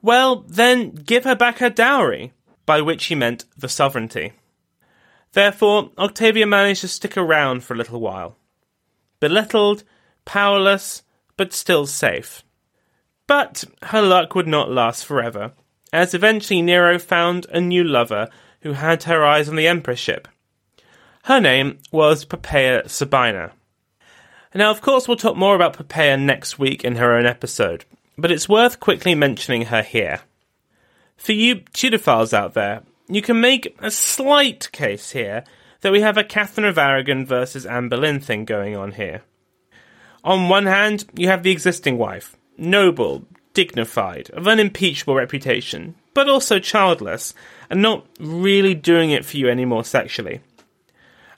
Well, 0.00 0.36
then 0.48 0.92
give 0.92 1.24
her 1.24 1.36
back 1.36 1.58
her 1.58 1.68
dowry, 1.68 2.32
by 2.64 2.80
which 2.80 3.04
he 3.04 3.14
meant 3.14 3.44
the 3.56 3.68
sovereignty. 3.68 4.32
Therefore, 5.32 5.90
Octavia 5.98 6.46
managed 6.46 6.80
to 6.80 6.88
stick 6.88 7.16
around 7.18 7.62
for 7.64 7.74
a 7.74 7.76
little 7.76 8.00
while. 8.00 8.36
Belittled, 9.20 9.84
powerless, 10.24 11.02
but 11.36 11.52
still 11.52 11.86
safe. 11.86 12.42
But 13.26 13.64
her 13.84 14.00
luck 14.00 14.34
would 14.34 14.48
not 14.48 14.70
last 14.70 15.04
forever, 15.04 15.52
as 15.92 16.14
eventually 16.14 16.62
Nero 16.62 16.98
found 16.98 17.46
a 17.50 17.60
new 17.60 17.84
lover 17.84 18.28
who 18.62 18.72
had 18.72 19.02
her 19.02 19.24
eyes 19.24 19.48
on 19.48 19.56
the 19.56 19.68
emperorship 19.68 20.26
her 21.24 21.40
name 21.40 21.78
was 21.92 22.24
Poppaea 22.24 22.88
Sabina. 22.88 23.52
Now, 24.54 24.70
of 24.70 24.80
course, 24.80 25.06
we'll 25.06 25.16
talk 25.16 25.36
more 25.36 25.54
about 25.54 25.76
Poppaea 25.76 26.20
next 26.20 26.58
week 26.58 26.84
in 26.84 26.96
her 26.96 27.16
own 27.16 27.26
episode, 27.26 27.84
but 28.18 28.32
it's 28.32 28.48
worth 28.48 28.80
quickly 28.80 29.14
mentioning 29.14 29.66
her 29.66 29.82
here. 29.82 30.20
For 31.16 31.32
you 31.32 31.56
Tudophiles 31.56 32.32
out 32.32 32.54
there, 32.54 32.82
you 33.08 33.22
can 33.22 33.40
make 33.40 33.76
a 33.80 33.90
slight 33.90 34.72
case 34.72 35.10
here 35.10 35.44
that 35.82 35.92
we 35.92 36.00
have 36.00 36.16
a 36.16 36.24
Catherine 36.24 36.66
of 36.66 36.78
Aragon 36.78 37.26
versus 37.26 37.66
Anne 37.66 37.88
Boleyn 37.88 38.20
thing 38.20 38.44
going 38.44 38.76
on 38.76 38.92
here. 38.92 39.22
On 40.24 40.48
one 40.48 40.66
hand, 40.66 41.04
you 41.14 41.28
have 41.28 41.42
the 41.42 41.50
existing 41.50 41.96
wife, 41.98 42.36
noble, 42.58 43.24
dignified, 43.54 44.30
of 44.30 44.46
unimpeachable 44.46 45.14
reputation, 45.14 45.94
but 46.14 46.28
also 46.28 46.58
childless, 46.58 47.34
and 47.68 47.80
not 47.80 48.06
really 48.18 48.74
doing 48.74 49.10
it 49.10 49.24
for 49.24 49.36
you 49.36 49.48
anymore 49.48 49.84
sexually. 49.84 50.40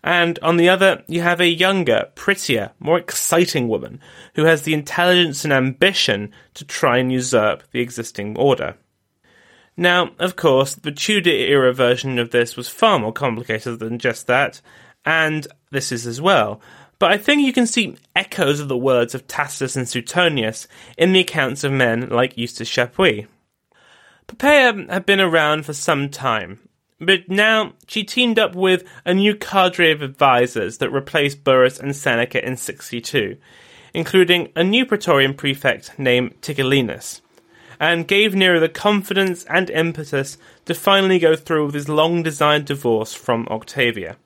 And 0.04 0.38
on 0.40 0.56
the 0.56 0.68
other, 0.68 1.04
you 1.06 1.20
have 1.20 1.40
a 1.40 1.46
younger, 1.46 2.08
prettier, 2.14 2.72
more 2.80 2.98
exciting 2.98 3.68
woman 3.68 4.00
who 4.34 4.44
has 4.44 4.62
the 4.62 4.74
intelligence 4.74 5.44
and 5.44 5.52
ambition 5.52 6.32
to 6.54 6.64
try 6.64 6.98
and 6.98 7.12
usurp 7.12 7.62
the 7.70 7.80
existing 7.80 8.36
order. 8.36 8.76
Now, 9.76 10.10
of 10.18 10.36
course, 10.36 10.74
the 10.74 10.92
Tudor 10.92 11.30
era 11.30 11.72
version 11.72 12.18
of 12.18 12.30
this 12.30 12.56
was 12.56 12.68
far 12.68 12.98
more 12.98 13.12
complicated 13.12 13.78
than 13.78 13.98
just 13.98 14.26
that, 14.26 14.60
and 15.04 15.46
this 15.70 15.92
is 15.92 16.06
as 16.06 16.20
well. 16.20 16.60
But 16.98 17.12
I 17.12 17.16
think 17.16 17.42
you 17.42 17.52
can 17.52 17.66
see 17.66 17.96
echoes 18.14 18.60
of 18.60 18.68
the 18.68 18.76
words 18.76 19.14
of 19.14 19.26
Tacitus 19.26 19.76
and 19.76 19.88
Suetonius 19.88 20.68
in 20.98 21.12
the 21.12 21.20
accounts 21.20 21.64
of 21.64 21.72
men 21.72 22.08
like 22.10 22.36
Eustace 22.36 22.68
Chapuis. 22.68 23.26
Poppaea 24.28 24.88
had 24.90 25.06
been 25.06 25.20
around 25.20 25.64
for 25.64 25.72
some 25.72 26.08
time, 26.08 26.60
but 27.02 27.28
now 27.28 27.72
she 27.88 28.04
teamed 28.04 28.38
up 28.38 28.54
with 28.54 28.84
a 29.04 29.12
new 29.12 29.34
cadre 29.34 29.90
of 29.90 30.02
advisors 30.02 30.78
that 30.78 30.90
replaced 30.90 31.42
Burrus 31.42 31.80
and 31.80 31.96
Seneca 31.96 32.46
in 32.46 32.56
62, 32.56 33.36
including 33.92 34.52
a 34.54 34.62
new 34.62 34.86
Praetorian 34.86 35.34
prefect 35.34 35.98
named 35.98 36.40
Tigellinus, 36.40 37.20
and 37.80 38.06
gave 38.06 38.36
Nero 38.36 38.60
the 38.60 38.68
confidence 38.68 39.44
and 39.46 39.68
impetus 39.68 40.38
to 40.64 40.74
finally 40.74 41.18
go 41.18 41.34
through 41.34 41.66
with 41.66 41.74
his 41.74 41.88
long 41.88 42.22
desired 42.22 42.66
divorce 42.66 43.12
from 43.12 43.48
Octavia. 43.50 44.16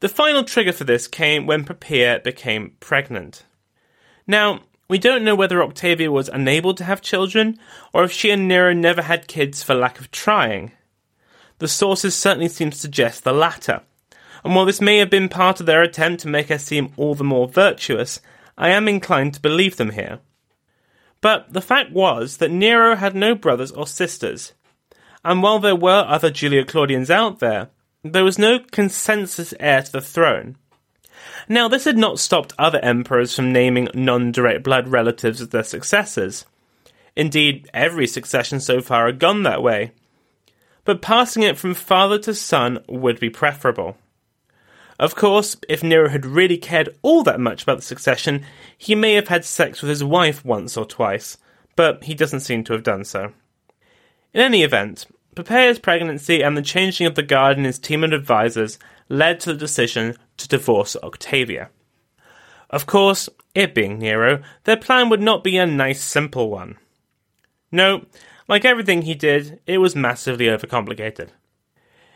The 0.00 0.08
final 0.08 0.42
trigger 0.42 0.72
for 0.72 0.84
this 0.84 1.06
came 1.06 1.46
when 1.46 1.64
Poppaea 1.64 2.24
became 2.24 2.76
pregnant. 2.80 3.44
Now, 4.26 4.60
we 4.88 4.98
don't 4.98 5.24
know 5.24 5.34
whether 5.34 5.62
Octavia 5.62 6.10
was 6.10 6.28
unable 6.30 6.74
to 6.74 6.84
have 6.84 7.02
children, 7.02 7.58
or 7.92 8.04
if 8.04 8.12
she 8.12 8.30
and 8.30 8.48
Nero 8.48 8.72
never 8.72 9.02
had 9.02 9.28
kids 9.28 9.62
for 9.62 9.74
lack 9.74 10.00
of 10.00 10.10
trying. 10.10 10.72
The 11.64 11.68
sources 11.68 12.14
certainly 12.14 12.50
seem 12.50 12.68
to 12.68 12.76
suggest 12.76 13.24
the 13.24 13.32
latter, 13.32 13.80
and 14.44 14.54
while 14.54 14.66
this 14.66 14.82
may 14.82 14.98
have 14.98 15.08
been 15.08 15.30
part 15.30 15.60
of 15.60 15.64
their 15.64 15.80
attempt 15.80 16.20
to 16.20 16.28
make 16.28 16.50
her 16.50 16.58
seem 16.58 16.92
all 16.98 17.14
the 17.14 17.24
more 17.24 17.48
virtuous, 17.48 18.20
I 18.58 18.68
am 18.68 18.86
inclined 18.86 19.32
to 19.32 19.40
believe 19.40 19.78
them 19.78 19.92
here. 19.92 20.18
But 21.22 21.50
the 21.54 21.62
fact 21.62 21.90
was 21.90 22.36
that 22.36 22.50
Nero 22.50 22.96
had 22.96 23.14
no 23.14 23.34
brothers 23.34 23.72
or 23.72 23.86
sisters, 23.86 24.52
and 25.24 25.42
while 25.42 25.58
there 25.58 25.74
were 25.74 26.04
other 26.06 26.28
Julio 26.30 26.64
Claudians 26.64 27.10
out 27.10 27.38
there, 27.38 27.70
there 28.02 28.24
was 28.24 28.38
no 28.38 28.58
consensus 28.58 29.54
heir 29.58 29.80
to 29.84 29.90
the 29.92 30.02
throne. 30.02 30.58
Now, 31.48 31.66
this 31.66 31.86
had 31.86 31.96
not 31.96 32.18
stopped 32.18 32.52
other 32.58 32.80
emperors 32.80 33.34
from 33.34 33.54
naming 33.54 33.88
non 33.94 34.32
direct 34.32 34.64
blood 34.64 34.88
relatives 34.88 35.40
as 35.40 35.48
their 35.48 35.62
successors. 35.62 36.44
Indeed, 37.16 37.70
every 37.72 38.06
succession 38.06 38.60
so 38.60 38.82
far 38.82 39.06
had 39.06 39.18
gone 39.18 39.44
that 39.44 39.62
way. 39.62 39.92
But 40.84 41.02
passing 41.02 41.42
it 41.42 41.58
from 41.58 41.74
father 41.74 42.18
to 42.20 42.34
son 42.34 42.84
would 42.88 43.18
be 43.18 43.30
preferable. 43.30 43.96
Of 44.98 45.14
course, 45.14 45.56
if 45.68 45.82
Nero 45.82 46.08
had 46.08 46.24
really 46.24 46.56
cared 46.56 46.96
all 47.02 47.22
that 47.24 47.40
much 47.40 47.62
about 47.62 47.78
the 47.78 47.82
succession, 47.82 48.44
he 48.76 48.94
may 48.94 49.14
have 49.14 49.28
had 49.28 49.44
sex 49.44 49.82
with 49.82 49.88
his 49.88 50.04
wife 50.04 50.44
once 50.44 50.76
or 50.76 50.84
twice, 50.84 51.36
but 51.74 52.04
he 52.04 52.14
doesn't 52.14 52.40
seem 52.40 52.62
to 52.64 52.72
have 52.74 52.84
done 52.84 53.04
so. 53.04 53.32
In 54.32 54.40
any 54.40 54.62
event, 54.62 55.06
Poppaea's 55.34 55.80
pregnancy 55.80 56.42
and 56.42 56.56
the 56.56 56.62
changing 56.62 57.06
of 57.06 57.16
the 57.16 57.22
guard 57.22 57.56
and 57.56 57.66
his 57.66 57.78
team 57.78 58.04
of 58.04 58.12
advisors 58.12 58.78
led 59.08 59.40
to 59.40 59.52
the 59.52 59.58
decision 59.58 60.16
to 60.36 60.48
divorce 60.48 60.96
Octavia. 61.02 61.70
Of 62.70 62.86
course, 62.86 63.28
it 63.54 63.74
being 63.74 63.98
Nero, 63.98 64.42
their 64.64 64.76
plan 64.76 65.08
would 65.08 65.20
not 65.20 65.44
be 65.44 65.56
a 65.56 65.66
nice, 65.66 66.02
simple 66.02 66.50
one. 66.50 66.76
No, 67.70 68.06
like 68.48 68.64
everything 68.64 69.02
he 69.02 69.14
did, 69.14 69.60
it 69.66 69.78
was 69.78 69.96
massively 69.96 70.46
overcomplicated. 70.46 71.28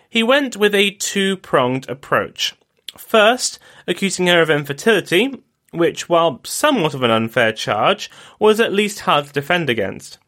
He 0.09 0.23
went 0.23 0.57
with 0.57 0.75
a 0.75 0.91
two 0.91 1.37
pronged 1.37 1.89
approach. 1.89 2.55
First, 2.97 3.59
accusing 3.87 4.27
her 4.27 4.41
of 4.41 4.51
infertility, 4.51 5.43
which, 5.71 6.09
while 6.09 6.41
somewhat 6.45 6.95
of 6.95 7.03
an 7.03 7.11
unfair 7.11 7.53
charge, 7.53 8.11
was 8.39 8.59
at 8.61 8.73
least 8.73 9.01
hard 9.01 9.27
to 9.27 9.33
defend 9.33 9.69
against. 9.69 10.19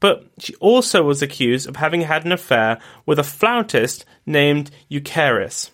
But 0.00 0.26
she 0.38 0.54
also 0.56 1.02
was 1.02 1.22
accused 1.22 1.68
of 1.68 1.76
having 1.76 2.02
had 2.02 2.24
an 2.24 2.32
affair 2.32 2.78
with 3.04 3.18
a 3.18 3.24
flautist 3.24 4.04
named 4.24 4.70
Eucharis. 4.90 5.70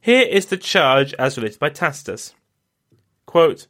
Here 0.00 0.22
is 0.22 0.46
the 0.46 0.56
charge 0.56 1.14
as 1.14 1.36
related 1.36 1.58
by 1.58 1.70
Tacitus. 1.70 2.34
Quote, 3.26 3.66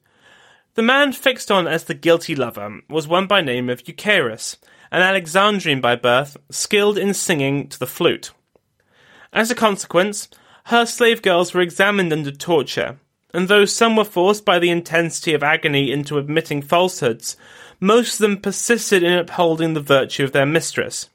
the 0.75 0.83
man 0.83 1.13
fixed 1.13 1.51
on 1.51 1.69
as 1.69 1.85
the 1.85 1.95
guilty 1.95 2.35
lover 2.35 2.81
was 2.89 3.07
one 3.07 3.27
by 3.27 3.43
name 3.43 3.69
of 3.69 3.85
Eucharis, 3.85 4.57
an 4.93 5.01
Alexandrian 5.01 5.81
by 5.81 5.97
birth, 5.97 6.37
skilled 6.51 6.99
in 6.99 7.15
singing 7.15 7.67
to 7.67 7.79
the 7.79 7.87
flute. 7.87 8.31
As 9.33 9.51
a 9.51 9.55
consequence, 9.55 10.29
her 10.67 10.85
slave 10.85 11.23
girls 11.23 11.55
were 11.55 11.63
examined 11.63 12.13
under 12.13 12.31
torture, 12.31 12.99
and 13.33 13.49
though 13.49 13.65
some 13.65 13.97
were 13.97 14.05
forced 14.05 14.45
by 14.45 14.59
the 14.59 14.69
intensity 14.69 15.33
of 15.33 15.43
agony 15.43 15.91
into 15.91 16.19
admitting 16.19 16.61
falsehoods, 16.61 17.39
most 17.81 18.15
of 18.15 18.19
them 18.19 18.37
persisted 18.37 19.03
in 19.03 19.19
upholding 19.19 19.73
the 19.73 19.81
virtue 19.81 20.25
of 20.25 20.33
their 20.33 20.45
mistress. 20.45 21.09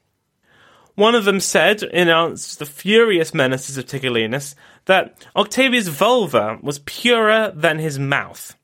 One 0.96 1.14
of 1.14 1.24
them 1.24 1.38
said, 1.38 1.84
in 1.84 2.08
answer 2.08 2.54
to 2.54 2.58
the 2.58 2.66
furious 2.66 3.32
menaces 3.32 3.78
of 3.78 3.86
Tigellinus, 3.86 4.56
that 4.86 5.24
Octavia's 5.36 5.86
vulva 5.86 6.58
was 6.60 6.80
purer 6.80 7.52
than 7.54 7.78
his 7.78 8.00
mouth. 8.00 8.56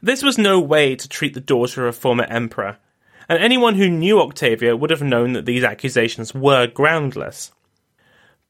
This 0.00 0.22
was 0.22 0.38
no 0.38 0.58
way 0.58 0.96
to 0.96 1.08
treat 1.08 1.34
the 1.34 1.40
daughter 1.40 1.86
of 1.86 1.94
a 1.94 1.98
former 1.98 2.24
emperor, 2.24 2.78
and 3.32 3.42
anyone 3.42 3.76
who 3.76 3.88
knew 3.88 4.20
Octavia 4.20 4.76
would 4.76 4.90
have 4.90 5.00
known 5.00 5.32
that 5.32 5.46
these 5.46 5.64
accusations 5.64 6.34
were 6.34 6.66
groundless. 6.66 7.50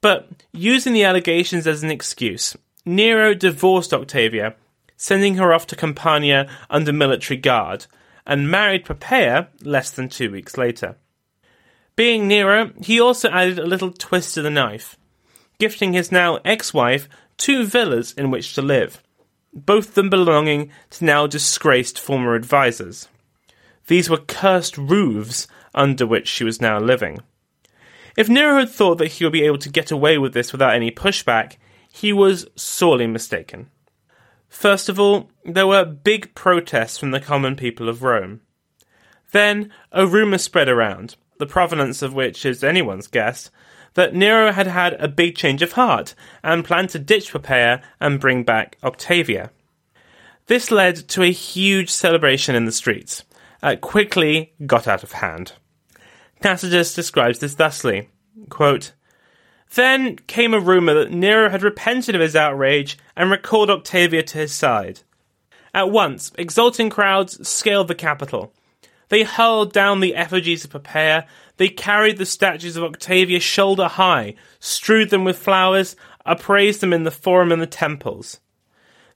But 0.01 0.29
using 0.53 0.93
the 0.93 1.05
allegations 1.05 1.69
as 1.69 1.85
an 1.85 1.93
excuse, 1.93 2.57
Nero 2.85 3.33
divorced 3.33 3.95
Octavia, 3.95 4.57
sending 4.97 5.37
her 5.37 5.53
off 5.53 5.69
to 5.69 5.77
Campania 5.77 6.51
under 6.69 6.93
military 6.93 7.39
guard, 7.39 7.87
and 8.27 8.51
married 8.51 8.85
Poppaea 8.85 9.47
less 9.63 9.93
than 9.93 10.09
two 10.09 10.33
weeks 10.33 10.59
later. 10.59 10.97
Being 11.95 12.27
Nero, 12.27 12.73
he 12.83 12.99
also 13.01 13.31
added 13.31 13.61
a 13.61 13.67
little 13.67 13.93
twist 13.93 14.35
to 14.35 14.43
the 14.43 14.51
knife, 14.51 14.97
gifting 15.61 15.93
his 15.93 16.11
now 16.11 16.41
ex 16.45 16.75
wife 16.75 17.09
two 17.37 17.65
villas 17.65 18.11
in 18.15 18.33
which 18.33 18.57
to 18.57 18.63
live, 18.63 19.01
both 19.55 19.91
of 19.91 19.95
them 19.95 20.11
belonging 20.11 20.73
to 20.91 21.05
now 21.05 21.29
disgraced 21.29 22.01
former 22.01 22.35
advisers. 22.35 23.07
These 23.93 24.09
were 24.09 24.17
cursed 24.17 24.79
roofs 24.79 25.47
under 25.75 26.07
which 26.07 26.27
she 26.27 26.45
was 26.45 26.63
now 26.63 26.81
living. 26.81 27.21
If 28.17 28.27
Nero 28.27 28.61
had 28.61 28.71
thought 28.71 28.97
that 28.97 29.09
he 29.09 29.25
would 29.25 29.35
be 29.35 29.45
able 29.45 29.59
to 29.59 29.69
get 29.69 29.91
away 29.91 30.17
with 30.17 30.33
this 30.33 30.51
without 30.51 30.75
any 30.75 30.91
pushback, 30.91 31.59
he 31.93 32.11
was 32.11 32.47
sorely 32.57 33.07
mistaken. 33.07 33.69
First 34.49 34.89
of 34.89 34.99
all, 34.99 35.29
there 35.45 35.67
were 35.67 35.85
big 35.85 36.35
protests 36.35 36.97
from 36.97 37.11
the 37.11 37.21
common 37.21 37.55
people 37.55 37.91
of 37.91 38.03
Rome. 38.03 38.41
Then, 39.31 39.71
a 39.93 40.07
rumour 40.07 40.39
spread 40.39 40.71
around, 40.71 41.17
the 41.37 41.45
provenance 41.45 42.01
of 42.01 42.15
which 42.15 42.47
is 42.47 42.65
anyone's 42.65 43.09
guess, 43.09 43.51
that 43.93 44.15
Nero 44.15 44.53
had 44.53 44.69
had 44.69 44.95
a 44.95 45.07
big 45.07 45.37
change 45.37 45.61
of 45.61 45.73
heart 45.73 46.15
and 46.43 46.65
planned 46.65 46.89
to 46.89 46.99
ditch 46.99 47.31
Poppaea 47.31 47.83
and 48.01 48.19
bring 48.19 48.43
back 48.43 48.79
Octavia. 48.83 49.51
This 50.47 50.71
led 50.71 51.07
to 51.11 51.23
a 51.23 51.31
huge 51.31 51.91
celebration 51.91 52.55
in 52.55 52.65
the 52.65 52.73
streets. 52.73 53.25
It 53.63 53.81
quickly 53.81 54.55
got 54.67 54.89
out 54.89 55.03
of 55.03 55.13
hand. 55.13 55.53
Tacitus 56.41 56.95
describes 56.95 57.39
this 57.39 57.55
thusly 57.55 58.09
quote, 58.49 58.93
Then 59.75 60.17
came 60.27 60.55
a 60.55 60.61
rumour 60.61 60.95
that 60.95 61.13
Nero 61.13 61.49
had 61.49 61.63
repented 61.63 62.15
of 62.15 62.21
his 62.21 62.37
outrage 62.37 62.99
and 63.17 63.31
recalled 63.31 63.71
Octavia 63.71 64.23
to 64.23 64.39
his 64.39 64.53
side. 64.53 65.01
At 65.75 65.91
once, 65.91 66.33
exulting 66.37 66.91
crowds 66.91 67.47
scaled 67.49 67.89
the 67.89 67.95
Capitol. 67.95 68.53
They 69.09 69.25
hurled 69.25 69.73
down 69.73 70.01
the 70.01 70.15
effigies 70.15 70.65
of 70.65 70.71
Poppaea, 70.71 71.27
they 71.59 71.69
carried 71.69 72.17
the 72.17 72.27
statues 72.27 72.77
of 72.77 72.85
Octavia 72.85 73.39
shoulder 73.39 73.87
high, 73.87 74.35
strewed 74.59 75.11
them 75.11 75.25
with 75.25 75.39
flowers, 75.39 75.97
appraised 76.25 76.81
them 76.81 76.93
in 76.93 77.05
the 77.05 77.11
forum 77.11 77.53
and 77.53 77.61
the 77.61 77.67
temples. 77.67 78.41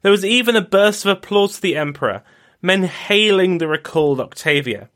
There 0.03 0.13
was 0.13 0.25
even 0.25 0.55
a 0.55 0.61
burst 0.61 1.05
of 1.05 1.11
applause 1.11 1.57
to 1.57 1.63
the 1.63 1.77
emperor, 1.77 2.23
men 2.63 2.85
hailing 2.85 3.59
the 3.59 3.69
recalled 3.69 4.21
Octavia. 4.21 4.89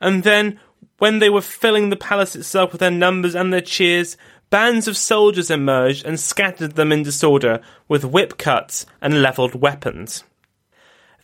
And 0.00 0.22
then, 0.22 0.58
when 0.98 1.18
they 1.18 1.30
were 1.30 1.40
filling 1.40 1.90
the 1.90 1.96
palace 1.96 2.36
itself 2.36 2.72
with 2.72 2.80
their 2.80 2.90
numbers 2.90 3.34
and 3.34 3.52
their 3.52 3.60
cheers, 3.60 4.16
bands 4.50 4.86
of 4.86 4.96
soldiers 4.96 5.50
emerged 5.50 6.04
and 6.04 6.20
scattered 6.20 6.72
them 6.72 6.92
in 6.92 7.02
disorder 7.02 7.60
with 7.88 8.04
whip 8.04 8.36
cuts 8.36 8.84
and 9.00 9.22
levelled 9.22 9.54
weapons. 9.54 10.24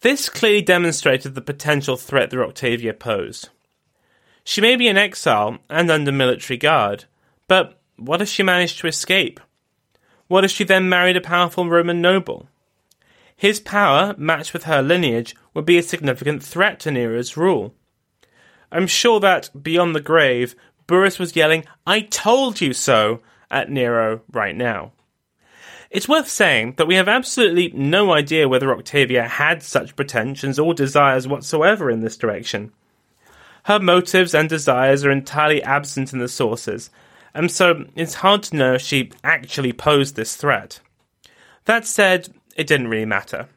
This 0.01 0.29
clearly 0.29 0.63
demonstrated 0.63 1.35
the 1.35 1.41
potential 1.41 1.97
threat 1.97 2.31
that 2.31 2.41
Octavia 2.41 2.95
posed. 2.95 3.49
She 4.45 4.61
may 4.61 4.77
be 4.77 4.89
in 4.89 4.97
exile 4.97 5.59
and 5.69 5.91
under 5.91 6.13
military 6.13 6.57
guard, 6.57 7.05
but 7.49 7.79
what 7.97 8.23
if 8.23 8.29
she 8.29 8.43
managed 8.43 8.79
to 8.79 8.87
escape? 8.87 9.41
What 10.29 10.45
if 10.45 10.51
she 10.51 10.65
then 10.65 10.89
married 10.89 11.17
a 11.17 11.21
powerful 11.21 11.69
Roman 11.69 12.01
noble? 12.01 12.49
His 13.39 13.61
power, 13.61 14.17
matched 14.19 14.53
with 14.53 14.65
her 14.65 14.83
lineage, 14.83 15.37
would 15.55 15.65
be 15.65 15.79
a 15.79 15.83
significant 15.83 16.43
threat 16.43 16.81
to 16.81 16.91
Nero's 16.91 17.37
rule. 17.37 17.73
I'm 18.73 18.89
sure 18.89 19.21
that, 19.21 19.49
beyond 19.63 19.95
the 19.95 20.01
grave, 20.01 20.57
Burrus 20.89 21.21
was 21.21 21.37
yelling, 21.37 21.65
I 21.87 22.01
told 22.01 22.61
you 22.61 22.73
so, 22.73 23.21
at 23.49 23.71
Nero 23.71 24.23
right 24.33 24.57
now. 24.57 24.91
It's 25.89 26.09
worth 26.09 26.29
saying 26.29 26.75
that 26.79 26.89
we 26.89 26.97
have 26.97 27.07
absolutely 27.07 27.69
no 27.69 28.13
idea 28.13 28.49
whether 28.49 28.73
Octavia 28.73 29.29
had 29.29 29.63
such 29.63 29.95
pretensions 29.95 30.59
or 30.59 30.75
desires 30.75 31.29
whatsoever 31.29 31.93
in 31.93 32.01
this 32.01 32.17
direction. 32.17 32.73
Her 33.67 33.79
motives 33.79 34.35
and 34.35 34.49
desires 34.49 35.05
are 35.05 35.13
entirely 35.13 35.63
absent 35.63 36.13
in 36.13 36.19
the 36.19 36.27
sources, 36.27 36.91
and 37.35 37.53
so 37.53 37.85
it's 37.95 38.15
hard 38.15 38.43
to 38.45 38.57
know 38.57 38.75
if 38.75 38.83
she 38.83 39.13
actually 39.23 39.73
posed 39.73 40.17
this 40.17 40.35
threat. 40.35 40.81
That 41.67 41.87
said, 41.87 42.35
it 42.59 42.67
didn't 42.67 42.89
really 42.89 43.07
matter, 43.07 43.49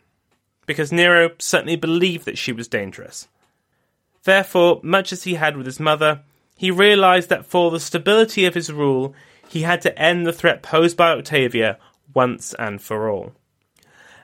because 0.65 0.91
Nero 0.91 1.31
certainly 1.39 1.75
believed 1.75 2.23
that 2.25 2.37
she 2.37 2.53
was 2.53 2.69
dangerous. 2.69 3.27
Therefore, 4.23 4.79
much 4.83 5.11
as 5.11 5.23
he 5.23 5.33
had 5.33 5.57
with 5.57 5.65
his 5.65 5.79
mother, 5.79 6.21
he 6.55 6.69
realized 6.69 7.27
that 7.29 7.47
for 7.47 7.71
the 7.71 7.79
stability 7.79 8.45
of 8.45 8.53
his 8.53 8.71
rule, 8.71 9.15
he 9.49 9.63
had 9.63 9.81
to 9.81 9.99
end 9.99 10.25
the 10.25 10.31
threat 10.31 10.61
posed 10.61 10.95
by 10.95 11.09
Octavia 11.09 11.79
once 12.13 12.53
and 12.53 12.79
for 12.79 13.09
all. 13.09 13.33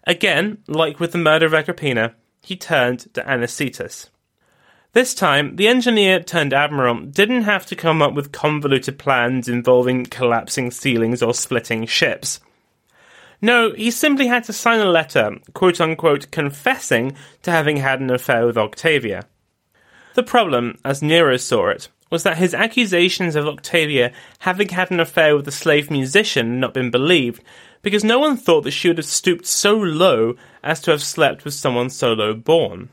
Again, 0.05 0.59
like 0.67 0.99
with 0.99 1.11
the 1.11 1.17
murder 1.17 1.47
of 1.47 1.55
Agrippina, 1.55 2.13
he 2.41 2.55
turned 2.55 3.11
to 3.15 3.23
Anicetus. 3.23 4.09
This 4.93 5.15
time, 5.15 5.55
the 5.55 5.67
engineer 5.67 6.21
turned 6.21 6.53
admiral 6.53 7.01
didn't 7.01 7.43
have 7.43 7.65
to 7.65 7.75
come 7.75 8.01
up 8.01 8.13
with 8.13 8.31
convoluted 8.31 8.99
plans 8.99 9.49
involving 9.49 10.05
collapsing 10.05 10.69
ceilings 10.69 11.23
or 11.23 11.33
splitting 11.33 11.87
ships. 11.87 12.39
No, 13.41 13.71
he 13.71 13.91
simply 13.91 14.27
had 14.27 14.43
to 14.45 14.53
sign 14.53 14.79
a 14.79 14.85
letter, 14.85 15.37
quote 15.53 15.79
unquote, 15.79 16.31
confessing 16.31 17.15
to 17.43 17.51
having 17.51 17.77
had 17.77 17.99
an 17.99 18.09
affair 18.09 18.45
with 18.45 18.57
Octavia. 18.57 19.27
The 20.15 20.23
problem, 20.23 20.79
as 20.83 21.03
Nero 21.03 21.37
saw 21.37 21.69
it, 21.69 21.89
was 22.09 22.23
that 22.23 22.37
his 22.37 22.53
accusations 22.53 23.35
of 23.35 23.47
Octavia 23.47 24.11
having 24.39 24.69
had 24.69 24.89
an 24.89 24.99
affair 24.99 25.35
with 25.35 25.47
a 25.47 25.51
slave 25.51 25.91
musician 25.91 26.51
had 26.51 26.59
not 26.59 26.73
been 26.73 26.89
believed, 26.89 27.43
because 27.83 28.03
no 28.03 28.17
one 28.17 28.37
thought 28.37 28.61
that 28.61 28.71
she 28.71 28.87
would 28.87 28.97
have 28.97 29.05
stooped 29.05 29.45
so 29.45 29.75
low 29.75 30.35
as 30.63 30.79
to 30.81 30.91
have 30.91 31.03
slept 31.03 31.45
with 31.45 31.53
someone 31.53 31.89
so 31.89 32.13
low 32.13 32.33
born. 32.33 32.89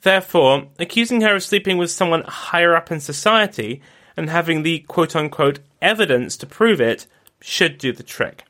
Therefore, 0.00 0.68
accusing 0.78 1.20
her 1.20 1.36
of 1.36 1.42
sleeping 1.42 1.76
with 1.76 1.90
someone 1.90 2.22
higher 2.22 2.74
up 2.74 2.90
in 2.90 3.00
society 3.00 3.82
and 4.16 4.30
having 4.30 4.62
the 4.62 4.80
quote 4.80 5.14
unquote 5.14 5.60
evidence 5.80 6.36
to 6.38 6.46
prove 6.46 6.80
it 6.80 7.06
should 7.40 7.78
do 7.78 7.92
the 7.92 8.02
trick. 8.02 8.44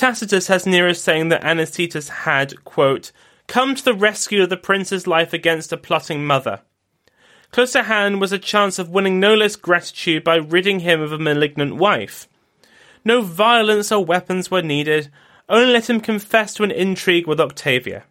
Tacitus 0.00 0.46
has 0.46 0.64
Nero 0.64 0.94
saying 0.94 1.28
that 1.28 1.44
Anicetus 1.44 2.08
had, 2.08 2.64
quote, 2.64 3.12
come 3.46 3.74
to 3.74 3.84
the 3.84 3.92
rescue 3.92 4.42
of 4.42 4.48
the 4.48 4.56
prince's 4.56 5.06
life 5.06 5.34
against 5.34 5.74
a 5.74 5.76
plotting 5.76 6.24
mother. 6.24 6.62
Close 7.50 7.76
at 7.76 7.84
hand 7.84 8.18
was 8.18 8.32
a 8.32 8.38
chance 8.38 8.78
of 8.78 8.88
winning 8.88 9.20
no 9.20 9.34
less 9.34 9.56
gratitude 9.56 10.24
by 10.24 10.36
ridding 10.36 10.80
him 10.80 11.02
of 11.02 11.12
a 11.12 11.18
malignant 11.18 11.76
wife. 11.76 12.28
No 13.04 13.20
violence 13.20 13.92
or 13.92 14.02
weapons 14.02 14.50
were 14.50 14.62
needed, 14.62 15.10
only 15.50 15.70
let 15.70 15.90
him 15.90 16.00
confess 16.00 16.54
to 16.54 16.62
an 16.62 16.70
intrigue 16.70 17.26
with 17.26 17.38
Octavia. 17.38 18.04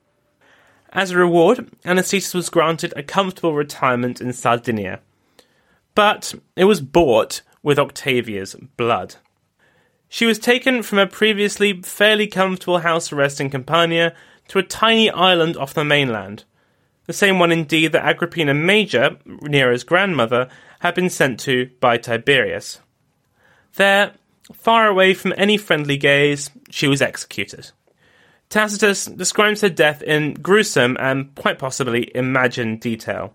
As 0.93 1.10
a 1.10 1.17
reward, 1.17 1.71
Anicetus 1.84 2.36
was 2.36 2.52
granted 2.52 2.93
a 2.95 3.02
comfortable 3.02 3.56
retirement 3.56 4.21
in 4.21 4.32
Sardinia. 4.32 4.99
But 5.95 6.36
it 6.56 6.65
was 6.65 6.82
bought 6.82 7.41
with 7.63 7.80
Octavia's 7.80 8.54
blood. 8.78 9.15
She 10.11 10.25
was 10.25 10.39
taken 10.39 10.81
from 10.81 10.97
a 10.97 11.05
previously 11.05 11.81
fairly 11.83 12.25
comfortable 12.25 12.79
house 12.79 13.13
arrest 13.13 13.39
in 13.39 13.51
Campania 13.51 14.15
to 14.47 14.57
a 14.57 14.63
tiny 14.63 15.11
island 15.11 15.55
off 15.55 15.75
the 15.75 15.85
mainland. 15.85 16.43
The 17.05 17.13
same 17.13 17.37
one, 17.37 17.51
indeed, 17.51 17.91
that 17.91 18.05
Agrippina 18.05 18.55
Major, 18.55 19.17
Nero's 19.25 19.83
grandmother, 19.83 20.49
had 20.79 20.95
been 20.95 21.09
sent 21.09 21.39
to 21.41 21.69
by 21.79 21.97
Tiberius. 21.97 22.79
There, 23.75 24.13
far 24.51 24.87
away 24.87 25.13
from 25.13 25.33
any 25.37 25.57
friendly 25.57 25.97
gaze, 25.97 26.49
she 26.71 26.87
was 26.87 27.03
executed. 27.03 27.71
Tacitus 28.49 29.05
describes 29.05 29.61
her 29.61 29.69
death 29.69 30.01
in 30.01 30.33
gruesome 30.33 30.97
and 30.99 31.33
quite 31.35 31.59
possibly 31.59 32.11
imagined 32.15 32.81
detail. 32.81 33.33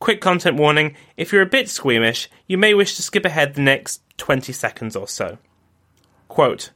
Quick 0.00 0.22
content 0.22 0.56
warning 0.56 0.96
if 1.18 1.32
you're 1.32 1.42
a 1.42 1.46
bit 1.46 1.68
squeamish, 1.68 2.30
you 2.46 2.56
may 2.56 2.72
wish 2.72 2.96
to 2.96 3.02
skip 3.02 3.26
ahead 3.26 3.54
the 3.54 3.60
next 3.60 4.00
20 4.16 4.52
seconds 4.52 4.96
or 4.96 5.06
so. 5.06 5.36
Quote, 6.36 6.68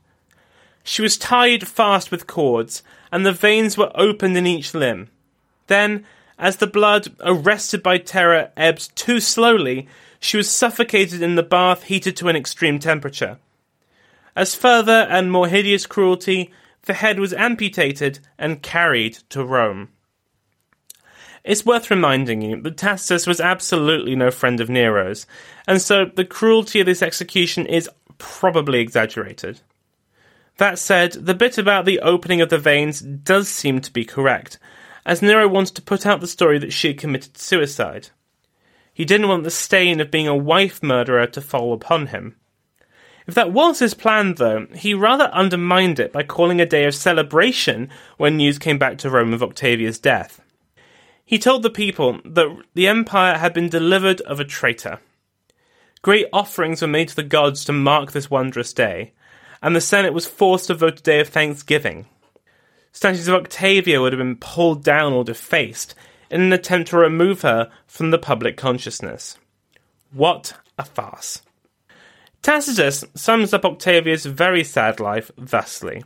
she 0.82 1.02
was 1.02 1.18
tied 1.18 1.68
fast 1.68 2.10
with 2.10 2.26
cords, 2.26 2.82
and 3.12 3.26
the 3.26 3.30
veins 3.30 3.76
were 3.76 3.92
opened 3.94 4.34
in 4.38 4.46
each 4.46 4.72
limb. 4.72 5.10
Then, 5.66 6.06
as 6.38 6.56
the 6.56 6.66
blood, 6.66 7.08
arrested 7.20 7.82
by 7.82 7.98
terror, 7.98 8.52
ebbed 8.56 8.96
too 8.96 9.20
slowly, 9.20 9.86
she 10.18 10.38
was 10.38 10.48
suffocated 10.48 11.20
in 11.20 11.34
the 11.34 11.42
bath 11.42 11.82
heated 11.82 12.16
to 12.16 12.28
an 12.28 12.36
extreme 12.36 12.78
temperature. 12.78 13.36
As 14.34 14.54
further 14.54 15.06
and 15.10 15.30
more 15.30 15.46
hideous 15.46 15.84
cruelty, 15.84 16.50
the 16.86 16.94
head 16.94 17.20
was 17.20 17.34
amputated 17.34 18.20
and 18.38 18.62
carried 18.62 19.18
to 19.28 19.44
Rome. 19.44 19.90
It's 21.44 21.66
worth 21.66 21.90
reminding 21.90 22.40
you 22.40 22.62
that 22.62 22.78
Tacitus 22.78 23.26
was 23.26 23.42
absolutely 23.42 24.16
no 24.16 24.30
friend 24.30 24.58
of 24.58 24.70
Nero's, 24.70 25.26
and 25.68 25.82
so 25.82 26.06
the 26.06 26.24
cruelty 26.24 26.80
of 26.80 26.86
this 26.86 27.02
execution 27.02 27.66
is 27.66 27.90
probably 28.20 28.78
exaggerated. 28.78 29.60
That 30.58 30.78
said, 30.78 31.12
the 31.12 31.34
bit 31.34 31.58
about 31.58 31.86
the 31.86 32.00
opening 32.00 32.40
of 32.40 32.50
the 32.50 32.58
veins 32.58 33.00
does 33.00 33.48
seem 33.48 33.80
to 33.80 33.92
be 33.92 34.04
correct, 34.04 34.58
as 35.04 35.22
Nero 35.22 35.48
wanted 35.48 35.74
to 35.76 35.82
put 35.82 36.06
out 36.06 36.20
the 36.20 36.26
story 36.26 36.58
that 36.58 36.72
she 36.72 36.88
had 36.88 36.98
committed 36.98 37.36
suicide. 37.36 38.10
He 38.92 39.04
didn't 39.04 39.28
want 39.28 39.44
the 39.44 39.50
stain 39.50 40.00
of 40.00 40.10
being 40.10 40.28
a 40.28 40.36
wife 40.36 40.82
murderer 40.82 41.26
to 41.28 41.40
fall 41.40 41.72
upon 41.72 42.08
him. 42.08 42.36
If 43.26 43.34
that 43.34 43.52
was 43.52 43.78
his 43.78 43.94
plan, 43.94 44.34
though, 44.34 44.66
he 44.74 44.92
rather 44.92 45.30
undermined 45.32 46.00
it 46.00 46.12
by 46.12 46.22
calling 46.22 46.60
a 46.60 46.66
day 46.66 46.84
of 46.84 46.94
celebration 46.94 47.88
when 48.16 48.36
news 48.36 48.58
came 48.58 48.78
back 48.78 48.98
to 48.98 49.10
Rome 49.10 49.32
of 49.32 49.42
Octavia's 49.42 49.98
death. 49.98 50.42
He 51.24 51.38
told 51.38 51.62
the 51.62 51.70
people 51.70 52.20
that 52.24 52.64
the 52.74 52.88
empire 52.88 53.38
had 53.38 53.54
been 53.54 53.68
delivered 53.68 54.20
of 54.22 54.40
a 54.40 54.44
traitor. 54.44 55.00
Great 56.02 56.26
offerings 56.32 56.80
were 56.80 56.88
made 56.88 57.08
to 57.08 57.16
the 57.16 57.22
gods 57.22 57.64
to 57.64 57.72
mark 57.72 58.12
this 58.12 58.30
wondrous 58.30 58.72
day, 58.72 59.12
and 59.62 59.76
the 59.76 59.80
Senate 59.80 60.14
was 60.14 60.26
forced 60.26 60.68
to 60.68 60.74
vote 60.74 61.00
a 61.00 61.02
day 61.02 61.20
of 61.20 61.28
thanksgiving. 61.28 62.06
Statues 62.92 63.28
of 63.28 63.34
Octavia 63.34 64.00
would 64.00 64.12
have 64.12 64.18
been 64.18 64.36
pulled 64.36 64.82
down 64.82 65.12
or 65.12 65.24
defaced 65.24 65.94
in 66.30 66.40
an 66.40 66.52
attempt 66.52 66.90
to 66.90 66.96
remove 66.96 67.42
her 67.42 67.70
from 67.86 68.10
the 68.10 68.18
public 68.18 68.56
consciousness. 68.56 69.38
What 70.12 70.54
a 70.78 70.84
farce. 70.84 71.42
Tacitus 72.42 73.04
sums 73.14 73.52
up 73.52 73.64
Octavia's 73.66 74.24
very 74.24 74.64
sad 74.64 74.98
life 74.98 75.30
thusly 75.36 76.02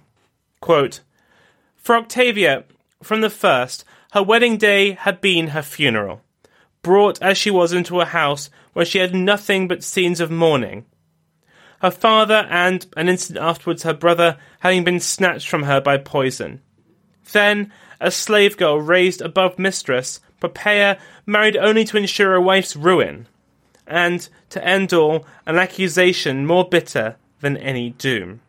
Quote, 0.61 1.01
For 1.77 1.95
Octavia, 1.95 2.65
from 3.03 3.21
the 3.21 3.31
first, 3.31 3.85
her 4.13 4.23
wedding 4.23 4.57
day 4.57 4.93
had 4.93 5.21
been 5.21 5.49
her 5.49 5.63
funeral, 5.63 6.23
brought 6.83 7.23
as 7.23 7.39
she 7.39 7.51
was 7.51 7.73
into 7.73 8.01
a 8.01 8.07
house 8.07 8.51
where 8.75 8.85
she 8.85 8.99
had 8.99 9.15
nothing 9.15 9.67
but 9.67 9.83
scenes 9.83 10.21
of 10.21 10.31
mourning. 10.31 10.85
Her 11.81 11.91
father 11.91 12.47
and, 12.51 12.87
an 12.97 13.09
instant 13.09 13.39
afterwards, 13.39 13.83
her 13.83 13.95
brother 13.95 14.37
having 14.61 14.85
been 14.85 15.01
snatched 15.01 15.49
from 15.49 15.65
her 15.65 15.81
by 15.81 15.97
poison. 15.97 16.61
Then, 17.33 17.73
a 18.01 18.11
slave 18.11 18.57
girl 18.57 18.79
raised 18.81 19.23
above 19.23 19.59
mistress, 19.59 20.21
Poppaea 20.41 20.99
married 21.27 21.57
only 21.57 21.85
to 21.85 21.97
ensure 21.97 22.35
a 22.35 22.41
wife's 22.41 22.77
ruin. 22.77 23.27
And, 23.87 24.29
to 24.51 24.65
end 24.65 24.93
all, 24.93 25.27
an 25.47 25.57
accusation 25.57 26.47
more 26.47 26.69
bitter 26.69 27.17
than 27.41 27.57
any 27.57 27.91
doom. 27.91 28.41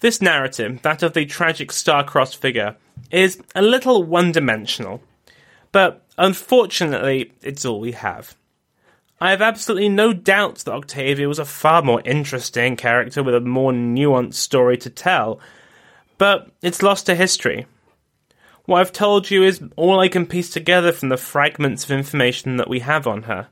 This 0.00 0.22
narrative, 0.22 0.82
that 0.82 1.02
of 1.02 1.12
the 1.12 1.26
tragic 1.26 1.72
star-crossed 1.72 2.36
figure, 2.36 2.76
is 3.10 3.42
a 3.54 3.62
little 3.62 4.02
one-dimensional. 4.02 5.02
But 5.72 6.04
unfortunately, 6.16 7.32
it's 7.42 7.64
all 7.64 7.80
we 7.80 7.92
have. 7.92 8.36
I 9.20 9.30
have 9.30 9.42
absolutely 9.42 9.90
no 9.90 10.14
doubt 10.14 10.60
that 10.60 10.72
Octavia 10.72 11.28
was 11.28 11.38
a 11.38 11.44
far 11.44 11.82
more 11.82 12.00
interesting 12.06 12.76
character 12.76 13.22
with 13.22 13.34
a 13.34 13.40
more 13.40 13.70
nuanced 13.70 14.34
story 14.34 14.78
to 14.78 14.88
tell, 14.88 15.40
but 16.16 16.50
it's 16.62 16.82
lost 16.82 17.06
to 17.06 17.14
history. 17.14 17.66
What 18.64 18.80
I've 18.80 18.92
told 18.92 19.30
you 19.30 19.42
is 19.42 19.62
all 19.76 20.00
I 20.00 20.08
can 20.08 20.26
piece 20.26 20.48
together 20.48 20.92
from 20.92 21.10
the 21.10 21.18
fragments 21.18 21.84
of 21.84 21.90
information 21.90 22.56
that 22.56 22.70
we 22.70 22.80
have 22.80 23.06
on 23.06 23.24
her. 23.24 23.48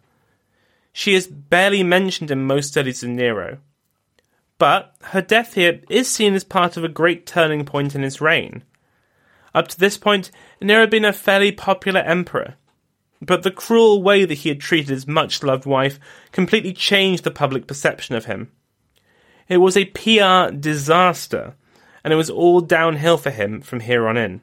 She 0.93 1.15
is 1.15 1.27
barely 1.27 1.83
mentioned 1.83 2.31
in 2.31 2.45
most 2.45 2.69
studies 2.69 3.03
of 3.03 3.11
Nero. 3.11 3.59
But 4.59 4.95
her 5.03 5.21
death 5.21 5.55
here 5.55 5.81
is 5.91 6.11
seen 6.11 6.35
as 6.35 6.45
part 6.45 6.77
of 6.77 6.85
a 6.85 6.89
great 6.89 7.27
turning 7.27 7.65
point 7.65 7.95
in 7.95 8.03
his 8.03 8.21
reign. 8.21 8.65
Up 9.55 9.69
to 9.69 9.79
this 9.79 9.99
point, 9.99 10.31
Nero 10.61 10.81
had 10.81 10.91
been 10.91 11.05
a 11.05 11.13
fairly 11.13 11.53
popular 11.53 12.01
emperor, 12.01 12.55
but 13.21 13.43
the 13.43 13.51
cruel 13.51 14.03
way 14.03 14.25
that 14.25 14.35
he 14.35 14.49
had 14.49 14.61
treated 14.61 14.91
his 14.91 15.07
much 15.07 15.43
loved 15.43 15.67
wife 15.67 15.99
completely 16.33 16.73
changed 16.73 17.25
the 17.25 17.31
public 17.31 17.67
perception 17.67 18.15
of 18.15 18.27
him. 18.27 18.51
It 19.49 19.59
was 19.59 19.77
a 19.77 19.87
PR 19.87 20.55
disaster, 20.55 21.55
and 22.05 22.13
it 22.13 22.17
was 22.17 22.31
all 22.31 22.61
downhill 22.61 23.17
for 23.17 23.31
him 23.31 23.61
from 23.61 23.81
here 23.81 24.07
on 24.07 24.17
in. 24.17 24.41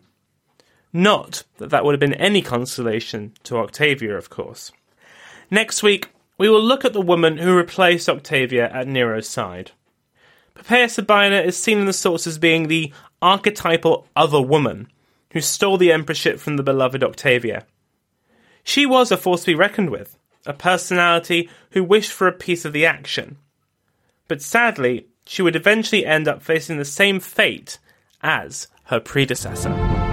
Not 0.91 1.43
that 1.57 1.69
that 1.69 1.83
would 1.83 1.93
have 1.93 1.99
been 1.99 2.13
any 2.13 2.41
consolation 2.41 3.33
to 3.43 3.57
Octavia, 3.57 4.17
of 4.17 4.29
course. 4.29 4.71
Next 5.51 5.83
week, 5.83 6.09
we 6.37 6.49
will 6.49 6.63
look 6.63 6.83
at 6.83 6.93
the 6.93 7.01
woman 7.01 7.37
who 7.37 7.55
replaced 7.55 8.09
Octavia 8.09 8.69
at 8.71 8.87
Nero's 8.87 9.29
side. 9.29 9.71
Poppaea 10.55 10.89
Sabina 10.89 11.41
is 11.41 11.57
seen 11.57 11.79
in 11.79 11.85
the 11.85 11.93
sources 11.93 12.35
as 12.35 12.39
being 12.39 12.67
the 12.67 12.93
archetypal 13.21 14.07
other 14.15 14.41
woman 14.41 14.87
who 15.31 15.41
stole 15.41 15.77
the 15.77 15.91
emperorship 15.91 16.39
from 16.39 16.55
the 16.55 16.63
beloved 16.63 17.03
Octavia. 17.03 17.65
She 18.65 18.85
was 18.85 19.11
a 19.11 19.17
force 19.17 19.41
to 19.41 19.51
be 19.51 19.55
reckoned 19.55 19.91
with, 19.91 20.17
a 20.45 20.51
personality 20.51 21.49
who 21.71 21.83
wished 21.83 22.11
for 22.11 22.27
a 22.27 22.33
piece 22.33 22.65
of 22.65 22.73
the 22.73 22.85
action. 22.85 23.37
But 24.27 24.41
sadly, 24.41 25.05
she 25.25 25.43
would 25.43 25.55
eventually 25.55 26.03
end 26.03 26.27
up 26.27 26.41
facing 26.41 26.77
the 26.77 26.83
same 26.83 27.19
fate 27.19 27.77
as 28.21 28.67
her 28.85 28.99
predecessor. 28.99 30.04